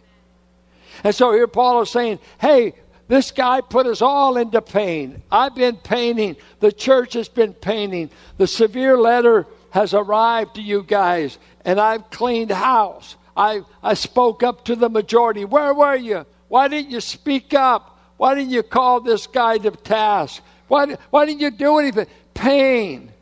And 1.05 1.15
so 1.15 1.33
here 1.33 1.47
Paul 1.47 1.83
is 1.83 1.91
saying, 1.91 2.19
hey, 2.41 2.73
this 3.07 3.31
guy 3.31 3.61
put 3.61 3.87
us 3.87 4.01
all 4.01 4.39
into 4.39 4.63
pain. 4.63 5.23
I've 5.31 5.55
been 5.55 5.77
painting. 5.77 6.37
The 6.61 6.73
church 6.73 7.13
has 7.13 7.29
been 7.29 7.53
painting. 7.53 8.11
The 8.39 8.47
severe 8.47 8.97
letter 8.97 9.47
has 9.71 9.93
arrived 9.93 10.55
to 10.55 10.63
you 10.63 10.83
guys, 10.83 11.37
and 11.65 11.79
I've 11.79 12.09
cleaned 12.11 12.51
house. 12.51 13.17
I, 13.37 13.63
I 13.83 13.95
spoke 13.95 14.43
up 14.43 14.65
to 14.67 14.77
the 14.77 14.89
majority. 14.89 15.45
Where 15.45 15.75
were 15.75 15.97
you? 15.97 16.25
Why 16.49 16.69
didn't 16.69 16.91
you 16.91 17.01
speak 17.01 17.53
up? 17.53 17.99
Why 18.17 18.35
didn't 18.35 18.53
you 18.53 18.63
call 18.63 19.01
this 19.01 19.27
guy 19.27 19.59
to 19.59 19.73
task? 19.73 20.43
Why, 20.69 20.97
why 21.11 21.27
didn't 21.27 21.41
you 21.41 21.51
do 21.51 21.79
anything? 21.79 22.07
Pain. 22.33 23.13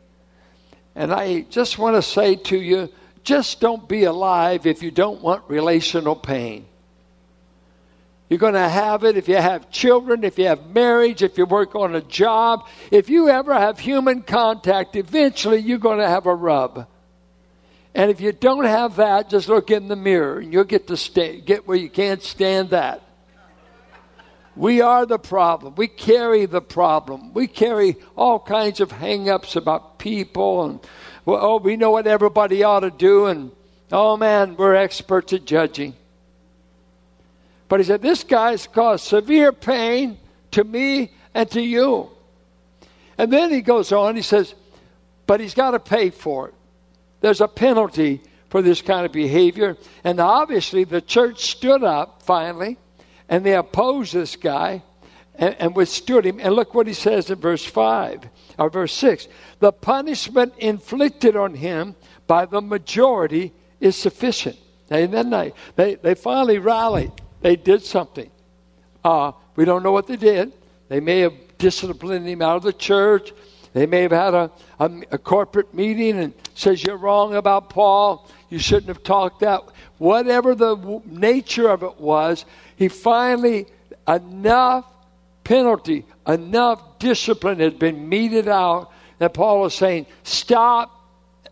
And 0.95 1.11
I 1.11 1.41
just 1.41 1.77
want 1.77 1.95
to 1.95 2.01
say 2.01 2.35
to 2.35 2.57
you 2.57 2.89
just 3.23 3.59
don't 3.59 3.89
be 3.89 4.03
alive 4.03 4.65
if 4.65 4.83
you 4.83 4.91
don't 4.91 5.21
want 5.21 5.43
relational 5.49 6.15
pain. 6.15 6.65
You're 8.33 8.39
going 8.39 8.55
to 8.55 8.67
have 8.67 9.03
it 9.03 9.15
if 9.15 9.27
you 9.27 9.35
have 9.35 9.69
children, 9.69 10.23
if 10.23 10.39
you 10.39 10.47
have 10.47 10.65
marriage, 10.65 11.21
if 11.21 11.37
you 11.37 11.45
work 11.45 11.75
on 11.75 11.93
a 11.93 12.01
job. 12.01 12.67
If 12.89 13.07
you 13.07 13.29
ever 13.29 13.53
have 13.53 13.77
human 13.77 14.23
contact, 14.23 14.95
eventually 14.95 15.59
you're 15.59 15.77
going 15.77 15.99
to 15.99 16.09
have 16.09 16.25
a 16.25 16.33
rub. 16.33 16.87
And 17.93 18.09
if 18.09 18.21
you 18.21 18.31
don't 18.31 18.65
have 18.65 18.95
that, 18.95 19.29
just 19.29 19.49
look 19.49 19.69
in 19.69 19.87
the 19.87 19.95
mirror 19.95 20.39
and 20.39 20.51
you'll 20.51 20.63
get 20.63 20.87
to 20.87 20.97
stay, 20.97 21.41
get 21.41 21.67
where 21.67 21.77
you 21.77 21.91
can't 21.91 22.23
stand 22.23 22.71
that. 22.71 23.03
We 24.55 24.81
are 24.81 25.05
the 25.05 25.19
problem. 25.19 25.75
We 25.75 25.87
carry 25.87 26.47
the 26.47 26.59
problem. 26.59 27.35
We 27.35 27.45
carry 27.45 27.97
all 28.15 28.39
kinds 28.39 28.79
of 28.79 28.91
hang-ups 28.91 29.55
about 29.55 29.99
people 29.99 30.63
and 30.63 30.79
well, 31.23 31.37
oh, 31.39 31.57
we 31.57 31.77
know 31.77 31.91
what 31.91 32.07
everybody 32.07 32.63
ought 32.63 32.79
to 32.79 32.89
do 32.89 33.27
and 33.27 33.51
oh 33.91 34.17
man, 34.17 34.55
we're 34.55 34.73
experts 34.73 35.33
at 35.33 35.45
judging. 35.45 35.93
But 37.67 37.79
he 37.79 37.85
said, 37.85 38.01
This 38.01 38.23
guy's 38.23 38.67
caused 38.67 39.05
severe 39.05 39.51
pain 39.51 40.17
to 40.51 40.63
me 40.63 41.11
and 41.33 41.49
to 41.51 41.61
you. 41.61 42.09
And 43.17 43.31
then 43.31 43.51
he 43.51 43.61
goes 43.61 43.91
on, 43.91 44.15
he 44.15 44.21
says, 44.21 44.53
But 45.27 45.39
he's 45.39 45.53
got 45.53 45.71
to 45.71 45.79
pay 45.79 46.09
for 46.09 46.49
it. 46.49 46.53
There's 47.21 47.41
a 47.41 47.47
penalty 47.47 48.21
for 48.49 48.61
this 48.61 48.81
kind 48.81 49.05
of 49.05 49.11
behavior. 49.11 49.77
And 50.03 50.19
obviously, 50.19 50.83
the 50.83 51.01
church 51.01 51.45
stood 51.51 51.83
up 51.83 52.21
finally 52.21 52.77
and 53.29 53.43
they 53.45 53.55
opposed 53.55 54.13
this 54.13 54.35
guy 54.35 54.83
and, 55.35 55.55
and 55.57 55.75
withstood 55.75 56.25
him. 56.25 56.39
And 56.39 56.53
look 56.53 56.73
what 56.75 56.85
he 56.85 56.93
says 56.93 57.29
in 57.31 57.39
verse 57.39 57.65
5 57.65 58.29
or 58.59 58.69
verse 58.69 58.93
6 58.93 59.27
the 59.59 59.71
punishment 59.71 60.53
inflicted 60.59 61.35
on 61.35 61.55
him 61.55 61.95
by 62.27 62.45
the 62.45 62.61
majority 62.61 63.53
is 63.79 63.95
sufficient. 63.95 64.57
And 64.89 65.11
then 65.11 65.29
they, 65.75 65.95
they 65.95 66.13
finally 66.13 66.59
rallied. 66.59 67.11
They 67.43 67.57
did 67.57 67.83
something. 67.83 68.31
Uh, 69.03 69.33
we 69.57 69.65
don't 69.65 69.83
know 69.83 69.91
what 69.91 70.07
they 70.07 70.15
did. 70.15 70.53
They 70.87 71.01
may 71.01 71.19
have 71.19 71.33
disciplined 71.57 72.25
him 72.25 72.41
out 72.41 72.55
of 72.55 72.63
the 72.63 72.73
church. 72.73 73.33
They 73.73 73.85
may 73.85 74.03
have 74.03 74.11
had 74.11 74.33
a, 74.33 74.51
a, 74.79 74.91
a, 75.11 75.17
corporate 75.17 75.73
meeting 75.73 76.19
and 76.19 76.33
says 76.55 76.83
you're 76.83 76.95
wrong 76.97 77.35
about 77.35 77.69
Paul. 77.69 78.29
You 78.49 78.59
shouldn't 78.59 78.87
have 78.87 79.03
talked 79.03 79.41
that. 79.41 79.61
Whatever 79.97 80.55
the 80.55 80.75
w- 80.75 81.01
nature 81.05 81.69
of 81.69 81.83
it 81.83 81.99
was, 81.99 82.45
he 82.77 82.87
finally, 82.87 83.65
enough 84.07 84.85
penalty, 85.43 86.05
enough 86.25 86.97
discipline 86.99 87.59
had 87.59 87.77
been 87.77 88.07
meted 88.07 88.47
out 88.47 88.91
that 89.17 89.33
Paul 89.33 89.61
was 89.61 89.73
saying, 89.73 90.05
Stop, 90.23 90.91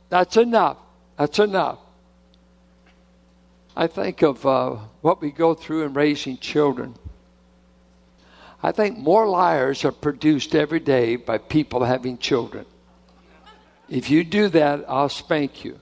that's 0.08 0.38
enough, 0.38 0.78
that's 1.18 1.40
enough. 1.40 1.80
I 3.76 3.88
think 3.88 4.22
of 4.22 4.46
uh, 4.46 4.78
what 5.02 5.22
we 5.22 5.32
go 5.32 5.54
through 5.54 5.84
in 5.84 5.94
raising 5.94 6.38
children. 6.38 6.96
I 8.64 8.72
think 8.72 8.98
more 8.98 9.28
liars 9.28 9.86
are 9.86 9.92
produced 9.92 10.54
every 10.54 10.80
day 10.80 11.16
by 11.16 11.38
people 11.38 11.84
having 11.84 12.18
children. 12.18 12.66
If 13.90 14.10
you 14.10 14.24
do 14.24 14.50
that, 14.50 14.86
I'll 14.88 15.10
spank 15.10 15.66
you. 15.66 15.80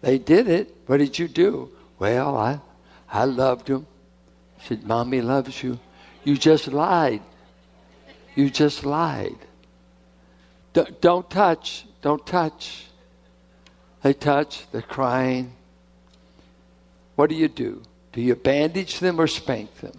They 0.00 0.18
did 0.18 0.48
it. 0.48 0.74
What 0.86 0.98
did 0.98 1.18
you 1.18 1.28
do? 1.28 1.70
Well, 1.98 2.36
I, 2.36 2.60
I 3.10 3.24
loved 3.24 3.66
them 3.66 3.86
said, 4.62 4.84
Mommy 4.84 5.20
loves 5.20 5.62
you. 5.62 5.78
You 6.24 6.36
just 6.36 6.68
lied. 6.68 7.22
You 8.34 8.48
just 8.48 8.84
lied. 8.84 9.38
D- 10.72 10.86
don't 11.00 11.28
touch. 11.28 11.84
Don't 12.00 12.24
touch. 12.26 12.86
They 14.02 14.14
touch. 14.14 14.70
They're 14.70 14.82
crying. 14.82 15.52
What 17.16 17.30
do 17.30 17.36
you 17.36 17.48
do? 17.48 17.82
Do 18.12 18.20
you 18.20 18.34
bandage 18.34 19.00
them 19.00 19.20
or 19.20 19.26
spank 19.26 19.74
them? 19.76 19.98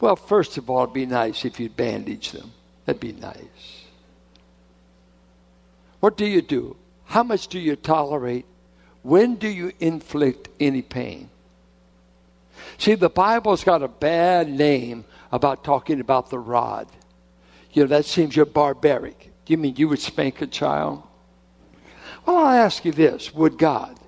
Well, 0.00 0.16
first 0.16 0.56
of 0.56 0.70
all, 0.70 0.84
it'd 0.84 0.94
be 0.94 1.06
nice 1.06 1.44
if 1.44 1.60
you'd 1.60 1.76
bandage 1.76 2.32
them. 2.32 2.52
That'd 2.86 3.00
be 3.00 3.12
nice. 3.12 3.84
What 6.00 6.16
do 6.16 6.24
you 6.24 6.42
do? 6.42 6.76
How 7.04 7.22
much 7.22 7.48
do 7.48 7.58
you 7.58 7.76
tolerate? 7.76 8.46
When 9.02 9.36
do 9.36 9.48
you 9.48 9.72
inflict 9.80 10.48
any 10.58 10.82
pain? 10.82 11.28
See, 12.78 12.94
the 12.94 13.10
Bible's 13.10 13.64
got 13.64 13.82
a 13.82 13.88
bad 13.88 14.48
name 14.48 15.04
about 15.32 15.64
talking 15.64 16.00
about 16.00 16.30
the 16.30 16.38
rod. 16.38 16.88
You 17.72 17.82
know, 17.82 17.88
that 17.88 18.06
seems 18.06 18.34
you're 18.34 18.46
barbaric. 18.46 19.30
Do 19.44 19.52
you 19.52 19.58
mean 19.58 19.76
you 19.76 19.88
would 19.88 20.00
spank 20.00 20.40
a 20.40 20.46
child? 20.46 21.02
Well, 22.24 22.38
I'll 22.38 22.64
ask 22.64 22.84
you 22.84 22.92
this 22.92 23.34
Would 23.34 23.58
God? 23.58 23.99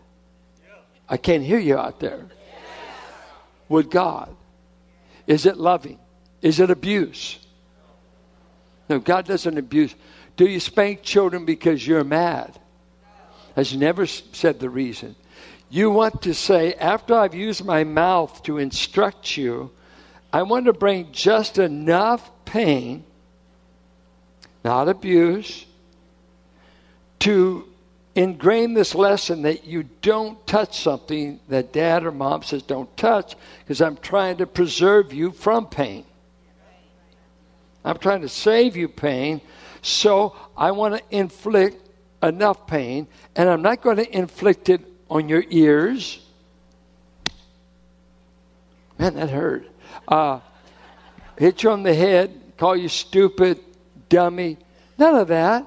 I 1.09 1.17
can't 1.17 1.43
hear 1.43 1.59
you 1.59 1.77
out 1.77 2.01
there. 2.01 2.27
Would 3.69 3.91
God? 3.91 4.35
Is 5.27 5.47
it 5.47 5.57
loving? 5.57 5.99
Is 6.41 6.61
it 6.61 6.71
abuse? 6.71 7.39
No, 8.89 8.99
God 8.99 9.27
doesn't 9.27 9.57
abuse. 9.57 9.95
Do 10.37 10.47
you 10.47 10.61
spank 10.61 11.03
children 11.03 11.45
because 11.45 11.87
you're 11.87 12.05
mad? 12.05 12.59
Has 13.57 13.77
never 13.77 14.07
said 14.07 14.61
the 14.61 14.71
reason. 14.71 15.15
You 15.71 15.91
want 15.91 16.23
to 16.23 16.35
say, 16.35 16.75
after 16.75 17.15
I've 17.15 17.35
used 17.35 17.65
my 17.65 17.85
mouth 17.85 18.43
to 18.43 18.59
instruct 18.59 19.37
you, 19.37 19.71
I 20.33 20.43
want 20.43 20.67
to 20.67 20.73
bring 20.73 21.13
just 21.13 21.59
enough 21.59 22.31
pain, 22.45 23.05
not 24.65 24.89
abuse, 24.89 25.65
to 27.21 27.72
ingrain 28.15 28.75
this 28.75 28.95
lesson 28.95 29.43
that 29.43 29.65
you 29.65 29.85
don't 30.03 30.47
touch 30.47 30.81
something 30.81 31.41
that 31.49 31.73
dad 31.73 32.05
or 32.05 32.13
mom 32.13 32.43
says 32.43 32.63
don't 32.63 32.95
touch 32.97 33.37
because 33.61 33.81
I'm 33.81 33.97
trying 33.97 34.39
to 34.39 34.47
preserve 34.47 35.13
you 35.13 35.31
from 35.31 35.67
pain. 35.67 36.05
I'm 37.85 37.99
trying 37.99 38.21
to 38.23 38.29
save 38.29 38.77
you 38.77 38.89
pain, 38.89 39.41
so 39.81 40.37
I 40.57 40.71
want 40.71 40.95
to 40.95 41.03
inflict 41.17 41.89
enough 42.23 42.67
pain, 42.67 43.09
and 43.35 43.49
I'm 43.49 43.63
not 43.63 43.83
going 43.83 43.97
to 43.97 44.17
inflict 44.17 44.69
it 44.69 44.81
on 45.11 45.29
your 45.29 45.45
ears. 45.51 46.21
Man, 48.99 49.15
that 49.15 49.31
hurt. 49.31 49.69
Uh, 50.07 50.41
hit 51.37 51.63
you 51.63 51.71
on 51.71 51.83
the 51.83 51.95
head. 51.95 52.41
call 52.57 52.77
you 52.77 52.89
stupid, 52.89 53.59
dummy. 54.09 54.59
None 54.97 55.17
of 55.17 55.29
that. 55.29 55.67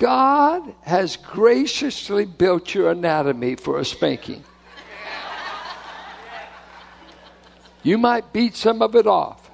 God 0.00 0.74
has 0.80 1.16
graciously 1.16 2.24
built 2.24 2.74
your 2.74 2.90
anatomy 2.90 3.54
for 3.54 3.78
a 3.78 3.84
spanking. 3.84 4.42
You 7.82 7.98
might 7.98 8.32
beat 8.32 8.56
some 8.56 8.80
of 8.80 8.96
it 8.96 9.06
off. 9.06 9.50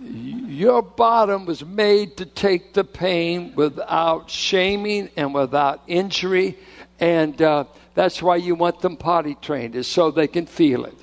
Your 0.00 0.82
bottom 0.82 1.46
was 1.46 1.64
made 1.64 2.16
to 2.16 2.26
take 2.26 2.74
the 2.74 2.82
pain 2.82 3.52
without 3.54 4.28
shaming 4.28 5.08
and 5.16 5.32
without 5.32 5.82
injury. 5.86 6.58
And 6.98 7.40
uh, 7.40 7.66
that's 7.94 8.20
why 8.20 8.36
you 8.36 8.56
want 8.56 8.80
them 8.80 8.96
potty 8.96 9.36
trained, 9.40 9.76
is 9.76 9.86
so 9.86 10.10
they 10.10 10.26
can 10.26 10.46
feel 10.46 10.86
it. 10.86 10.98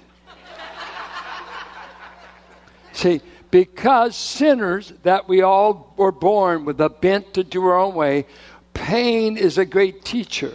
See, 2.92 3.22
because 3.56 4.18
sinners 4.18 4.92
that 5.04 5.30
we 5.30 5.42
all 5.42 5.94
were 5.96 6.12
born 6.12 6.66
with 6.66 6.82
a 6.82 6.90
bent 6.90 7.34
to 7.34 7.42
do 7.42 7.64
our 7.64 7.80
own 7.80 7.96
way, 7.96 8.26
pain 8.74 9.38
is 9.38 9.58
a 9.58 9.64
great 9.64 10.04
teacher. 10.04 10.52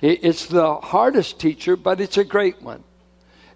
It's 0.00 0.46
the 0.46 0.74
hardest 0.74 1.38
teacher, 1.38 1.76
but 1.76 2.00
it's 2.00 2.16
a 2.16 2.24
great 2.24 2.60
one. 2.60 2.82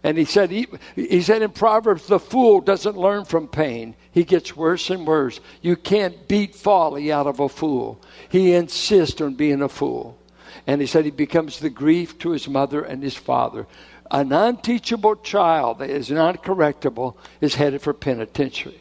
And 0.05 0.17
he 0.17 0.25
said, 0.25 0.53
he, 0.53 0.69
he, 0.95 1.21
said 1.21 1.43
in 1.43 1.51
Proverbs, 1.51 2.07
the 2.07 2.21
fool 2.21 2.61
doesn't 2.61 2.97
learn 2.97 3.25
from 3.25 3.49
pain. 3.49 3.97
He 4.13 4.23
gets 4.23 4.55
worse 4.55 4.89
and 4.89 5.05
worse. 5.05 5.41
You 5.63 5.75
can't 5.75 6.29
beat 6.29 6.55
folly 6.55 7.11
out 7.11 7.27
of 7.27 7.41
a 7.41 7.49
fool. 7.49 8.01
He 8.29 8.55
insists 8.55 9.21
on 9.21 9.35
being 9.35 9.63
a 9.63 9.69
fool. 9.69 10.17
And 10.65 10.81
he 10.81 10.87
said 10.87 11.05
he 11.05 11.11
becomes 11.11 11.59
the 11.59 11.71
grief 11.71 12.19
to 12.19 12.31
his 12.31 12.47
mother 12.47 12.83
and 12.83 13.03
his 13.03 13.17
father. 13.17 13.67
An 14.11 14.33
unteachable 14.33 15.17
child 15.17 15.79
that 15.79 15.91
is 15.91 16.11
not 16.11 16.43
correctable 16.43 17.17
is 17.41 17.55
headed 17.55 17.83
for 17.83 17.93
penitentiary, 17.93 18.81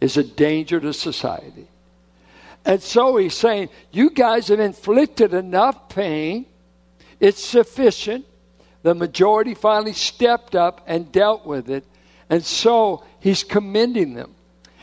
is 0.00 0.16
a 0.16 0.24
danger 0.24 0.80
to 0.80 0.92
society. 0.92 1.68
And 2.64 2.82
so 2.82 3.16
he's 3.16 3.34
saying, 3.34 3.68
You 3.92 4.10
guys 4.10 4.48
have 4.48 4.60
inflicted 4.60 5.34
enough 5.34 5.88
pain, 5.88 6.46
it's 7.20 7.44
sufficient 7.44 8.26
the 8.84 8.94
majority 8.94 9.54
finally 9.54 9.94
stepped 9.94 10.54
up 10.54 10.82
and 10.86 11.10
dealt 11.10 11.46
with 11.46 11.70
it. 11.70 11.86
And 12.28 12.44
so 12.44 13.02
he's 13.18 13.42
commending 13.42 14.12
them. 14.12 14.34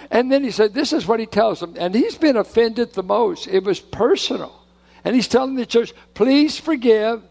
And 0.10 0.32
then 0.32 0.44
he 0.44 0.50
said, 0.50 0.74
This 0.74 0.92
is 0.92 1.06
what 1.06 1.20
he 1.20 1.28
tells 1.28 1.60
them. 1.60 1.76
And 1.78 1.94
he's 1.94 2.18
been 2.18 2.36
offended 2.36 2.94
the 2.94 3.04
most. 3.04 3.48
It 3.48 3.64
was 3.64 3.80
personal. 3.80 4.60
And 5.06 5.16
he's 5.16 5.28
telling 5.28 5.56
the 5.56 5.68
church, 5.68 5.94
Please 6.16 6.60
forgive. 6.60 7.22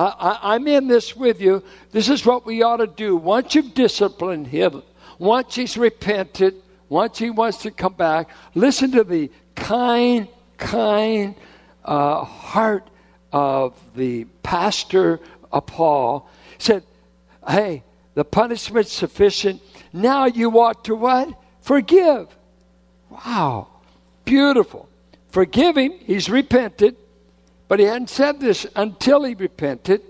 I, 0.00 0.54
am 0.56 0.66
in 0.66 0.86
this 0.86 1.14
with 1.14 1.40
you. 1.40 1.62
This 1.92 2.08
is 2.08 2.24
what 2.24 2.46
we 2.46 2.62
ought 2.62 2.78
to 2.78 2.86
do. 2.86 3.16
Once 3.16 3.54
you've 3.54 3.74
disciplined 3.74 4.46
him, 4.46 4.82
once 5.18 5.54
he's 5.54 5.76
repented, 5.76 6.54
once 6.88 7.18
he 7.18 7.30
wants 7.30 7.58
to 7.58 7.70
come 7.70 7.92
back, 7.94 8.30
listen 8.54 8.92
to 8.92 9.04
the 9.04 9.30
kind, 9.54 10.28
kind 10.56 11.34
uh, 11.84 12.24
heart 12.24 12.88
of 13.32 13.74
the 13.94 14.24
pastor 14.42 15.20
of 15.52 15.66
Paul, 15.66 16.28
said, 16.58 16.82
Hey, 17.46 17.82
the 18.14 18.24
punishment's 18.24 18.92
sufficient. 18.92 19.62
Now 19.92 20.26
you 20.26 20.60
ought 20.60 20.84
to 20.84 20.94
what? 20.94 21.28
Forgive. 21.60 22.28
Wow. 23.10 23.68
Beautiful. 24.24 24.88
Forgive 25.30 25.76
him. 25.76 25.92
He's 26.04 26.30
repented. 26.30 26.96
But 27.70 27.78
he 27.78 27.86
hadn't 27.86 28.10
said 28.10 28.40
this 28.40 28.66
until 28.74 29.22
he 29.22 29.34
repented. 29.34 30.02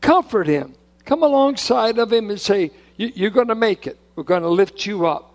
Comfort 0.00 0.46
him. 0.46 0.74
Come 1.04 1.22
alongside 1.22 1.98
of 1.98 2.10
him 2.10 2.30
and 2.30 2.40
say, 2.40 2.70
You're 2.96 3.28
going 3.28 3.48
to 3.48 3.54
make 3.54 3.86
it. 3.86 3.98
We're 4.16 4.22
going 4.22 4.40
to 4.40 4.48
lift 4.48 4.86
you 4.86 5.04
up. 5.04 5.34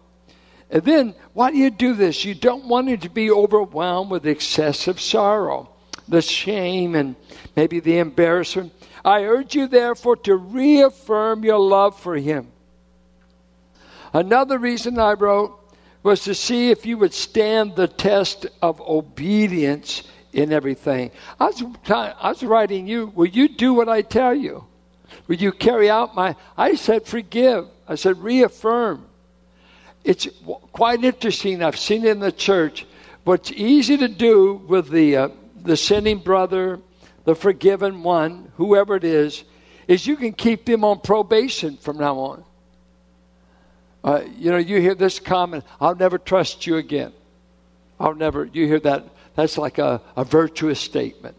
And 0.71 0.81
then, 0.81 1.13
why 1.33 1.51
do 1.51 1.57
you 1.57 1.69
do 1.69 1.93
this? 1.93 2.25
You 2.25 2.33
don't 2.33 2.65
want 2.65 2.89
him 2.89 2.99
to 3.01 3.11
be 3.11 3.29
overwhelmed 3.29 4.09
with 4.09 4.25
excessive 4.25 4.99
sorrow, 4.99 5.69
the 6.07 6.23
shame, 6.23 6.95
and 6.95 7.15
maybe 7.55 7.79
the 7.79 7.99
embarrassment. 7.99 8.73
I 9.05 9.25
urge 9.25 9.53
you, 9.53 9.67
therefore, 9.67 10.15
to 10.15 10.35
reaffirm 10.35 11.43
your 11.43 11.59
love 11.59 11.99
for 11.99 12.15
him. 12.15 12.47
Another 14.13 14.57
reason 14.57 14.97
I 14.97 15.13
wrote 15.13 15.53
was 16.01 16.21
to 16.23 16.33
see 16.33 16.71
if 16.71 16.87
you 16.87 16.97
would 16.97 17.13
stand 17.13 17.75
the 17.75 17.87
test 17.87 18.47
of 18.63 18.81
obedience 18.81 20.01
in 20.33 20.51
everything. 20.51 21.11
I 21.39 21.45
was, 21.45 21.63
I 21.89 22.29
was 22.29 22.43
writing 22.43 22.87
you, 22.87 23.11
will 23.15 23.27
you 23.27 23.47
do 23.47 23.73
what 23.73 23.89
I 23.89 24.01
tell 24.01 24.33
you? 24.33 24.65
Will 25.27 25.35
you 25.35 25.51
carry 25.51 25.89
out 25.89 26.15
my. 26.15 26.35
I 26.57 26.75
said, 26.75 27.05
forgive. 27.05 27.67
I 27.87 27.95
said, 27.95 28.17
reaffirm. 28.17 29.05
It's 30.03 30.27
quite 30.71 31.03
interesting. 31.03 31.63
I've 31.63 31.79
seen 31.79 32.05
it 32.05 32.11
in 32.11 32.19
the 32.19 32.31
church. 32.31 32.85
What's 33.23 33.51
easy 33.51 33.97
to 33.97 34.07
do 34.07 34.53
with 34.53 34.89
the, 34.89 35.17
uh, 35.17 35.29
the 35.61 35.75
sinning 35.75 36.19
brother, 36.19 36.79
the 37.25 37.35
forgiven 37.35 38.03
one, 38.03 38.51
whoever 38.55 38.95
it 38.95 39.03
is, 39.03 39.43
is 39.87 40.07
you 40.07 40.15
can 40.15 40.33
keep 40.33 40.65
them 40.65 40.83
on 40.83 40.99
probation 40.99 41.77
from 41.77 41.97
now 41.97 42.17
on. 42.19 42.43
Uh, 44.03 44.21
you 44.37 44.51
know, 44.51 44.57
you 44.57 44.79
hear 44.79 44.95
this 44.95 45.19
comment, 45.19 45.65
I'll 45.81 45.95
never 45.95 46.17
trust 46.17 46.65
you 46.65 46.77
again. 46.77 47.11
I'll 47.99 48.15
never, 48.15 48.45
you 48.45 48.65
hear 48.65 48.79
that, 48.81 49.05
that's 49.37 49.55
like 49.55 49.77
a, 49.77 50.01
a 50.15 50.25
virtuous 50.25 50.79
statement. 50.79 51.37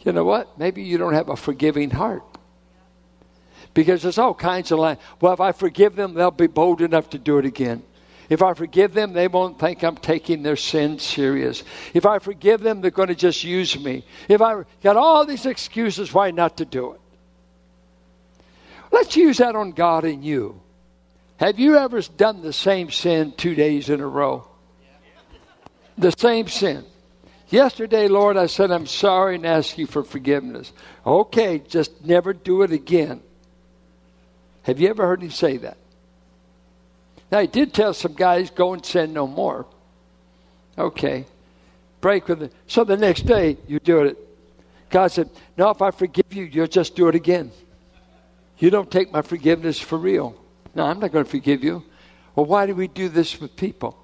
You 0.00 0.12
know 0.12 0.24
what? 0.24 0.58
Maybe 0.58 0.82
you 0.82 0.96
don't 0.96 1.12
have 1.12 1.28
a 1.28 1.36
forgiving 1.36 1.90
heart. 1.90 2.22
Because 3.74 4.02
there's 4.02 4.16
all 4.16 4.32
kinds 4.32 4.72
of 4.72 4.78
lines. 4.78 4.98
Well, 5.20 5.34
if 5.34 5.40
I 5.40 5.52
forgive 5.52 5.96
them, 5.96 6.14
they'll 6.14 6.30
be 6.30 6.46
bold 6.46 6.80
enough 6.80 7.10
to 7.10 7.18
do 7.18 7.36
it 7.36 7.44
again. 7.44 7.82
If 8.30 8.40
I 8.42 8.54
forgive 8.54 8.94
them, 8.94 9.12
they 9.12 9.28
won't 9.28 9.58
think 9.58 9.84
I'm 9.84 9.98
taking 9.98 10.42
their 10.42 10.56
sin 10.56 10.98
serious. 10.98 11.62
If 11.92 12.06
I 12.06 12.20
forgive 12.20 12.62
them, 12.62 12.80
they're 12.80 12.90
going 12.90 13.08
to 13.08 13.14
just 13.14 13.44
use 13.44 13.78
me. 13.78 14.06
If 14.26 14.40
I 14.40 14.62
got 14.82 14.96
all 14.96 15.26
these 15.26 15.44
excuses 15.44 16.14
why 16.14 16.30
not 16.30 16.56
to 16.56 16.64
do 16.64 16.94
it. 16.94 17.00
Let's 18.90 19.14
use 19.14 19.38
that 19.38 19.54
on 19.54 19.72
God 19.72 20.06
and 20.06 20.24
you. 20.24 20.58
Have 21.36 21.58
you 21.58 21.76
ever 21.76 22.00
done 22.00 22.40
the 22.40 22.54
same 22.54 22.90
sin 22.90 23.34
two 23.36 23.54
days 23.54 23.90
in 23.90 24.00
a 24.00 24.08
row? 24.08 24.48
The 25.98 26.12
same 26.12 26.48
sin. 26.48 26.84
Yesterday, 27.48 28.08
Lord, 28.08 28.36
I 28.36 28.46
said, 28.46 28.70
I'm 28.70 28.86
sorry 28.86 29.36
and 29.36 29.46
ask 29.46 29.78
you 29.78 29.86
for 29.86 30.02
forgiveness. 30.02 30.72
Okay, 31.06 31.60
just 31.60 32.04
never 32.04 32.32
do 32.32 32.62
it 32.62 32.72
again. 32.72 33.22
Have 34.62 34.80
you 34.80 34.88
ever 34.88 35.06
heard 35.06 35.22
him 35.22 35.30
say 35.30 35.58
that? 35.58 35.76
Now, 37.30 37.40
he 37.40 37.46
did 37.46 37.72
tell 37.72 37.94
some 37.94 38.14
guys, 38.14 38.50
go 38.50 38.72
and 38.72 38.84
sin 38.84 39.12
no 39.12 39.26
more. 39.26 39.66
Okay. 40.76 41.24
Break 42.00 42.28
with 42.28 42.42
it. 42.42 42.52
So 42.66 42.84
the 42.84 42.96
next 42.96 43.22
day, 43.22 43.56
you 43.66 43.80
do 43.80 44.02
it. 44.02 44.18
God 44.90 45.08
said, 45.08 45.30
No, 45.56 45.70
if 45.70 45.82
I 45.82 45.90
forgive 45.90 46.32
you, 46.32 46.44
you'll 46.44 46.66
just 46.66 46.94
do 46.94 47.08
it 47.08 47.14
again. 47.14 47.50
You 48.58 48.70
don't 48.70 48.90
take 48.90 49.12
my 49.12 49.22
forgiveness 49.22 49.78
for 49.80 49.98
real. 49.98 50.36
No, 50.74 50.84
I'm 50.84 51.00
not 51.00 51.12
going 51.12 51.24
to 51.24 51.30
forgive 51.30 51.64
you. 51.64 51.82
Well, 52.34 52.46
why 52.46 52.66
do 52.66 52.74
we 52.74 52.86
do 52.86 53.08
this 53.08 53.40
with 53.40 53.56
people? 53.56 53.98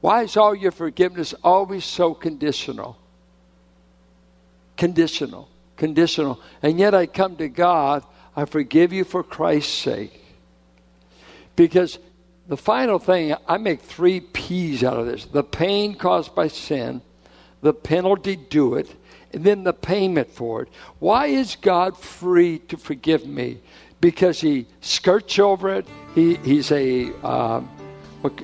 Why 0.00 0.22
is 0.22 0.36
all 0.36 0.54
your 0.54 0.70
forgiveness 0.70 1.34
always 1.42 1.84
so 1.84 2.14
conditional? 2.14 2.96
Conditional. 4.76 5.48
Conditional. 5.76 6.40
And 6.62 6.78
yet 6.78 6.94
I 6.94 7.06
come 7.06 7.36
to 7.36 7.48
God, 7.48 8.04
I 8.36 8.44
forgive 8.44 8.92
you 8.92 9.04
for 9.04 9.22
Christ's 9.22 9.72
sake. 9.72 10.24
Because 11.56 11.98
the 12.46 12.56
final 12.56 12.98
thing, 12.98 13.34
I 13.46 13.58
make 13.58 13.82
three 13.82 14.20
P's 14.20 14.84
out 14.84 14.98
of 14.98 15.06
this 15.06 15.24
the 15.26 15.42
pain 15.42 15.94
caused 15.94 16.34
by 16.34 16.48
sin, 16.48 17.02
the 17.60 17.74
penalty 17.74 18.36
due 18.36 18.76
it, 18.76 18.94
and 19.32 19.44
then 19.44 19.64
the 19.64 19.72
payment 19.72 20.30
for 20.30 20.62
it. 20.62 20.68
Why 20.98 21.26
is 21.26 21.56
God 21.56 21.96
free 21.96 22.60
to 22.60 22.76
forgive 22.76 23.26
me? 23.26 23.58
Because 24.00 24.40
he 24.40 24.66
skirts 24.80 25.38
over 25.38 25.74
it. 25.74 25.86
He, 26.14 26.36
he's 26.36 26.70
a, 26.70 27.12
uh, 27.22 27.62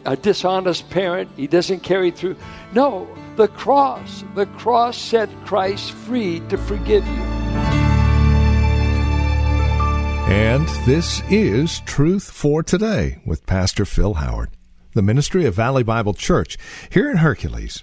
a 0.04 0.16
dishonest 0.16 0.88
parent. 0.90 1.30
He 1.36 1.46
doesn't 1.46 1.80
carry 1.80 2.10
through. 2.10 2.36
No, 2.72 3.08
the 3.36 3.48
cross. 3.48 4.24
The 4.34 4.46
cross 4.46 4.96
set 4.96 5.28
Christ 5.44 5.92
free 5.92 6.40
to 6.48 6.56
forgive 6.56 7.06
you. 7.06 7.22
And 10.26 10.66
this 10.86 11.22
is 11.28 11.80
Truth 11.80 12.30
for 12.30 12.62
Today 12.62 13.20
with 13.26 13.46
Pastor 13.46 13.84
Phil 13.84 14.14
Howard, 14.14 14.50
the 14.94 15.02
ministry 15.02 15.44
of 15.44 15.54
Valley 15.54 15.82
Bible 15.82 16.14
Church 16.14 16.56
here 16.90 17.10
in 17.10 17.18
Hercules. 17.18 17.82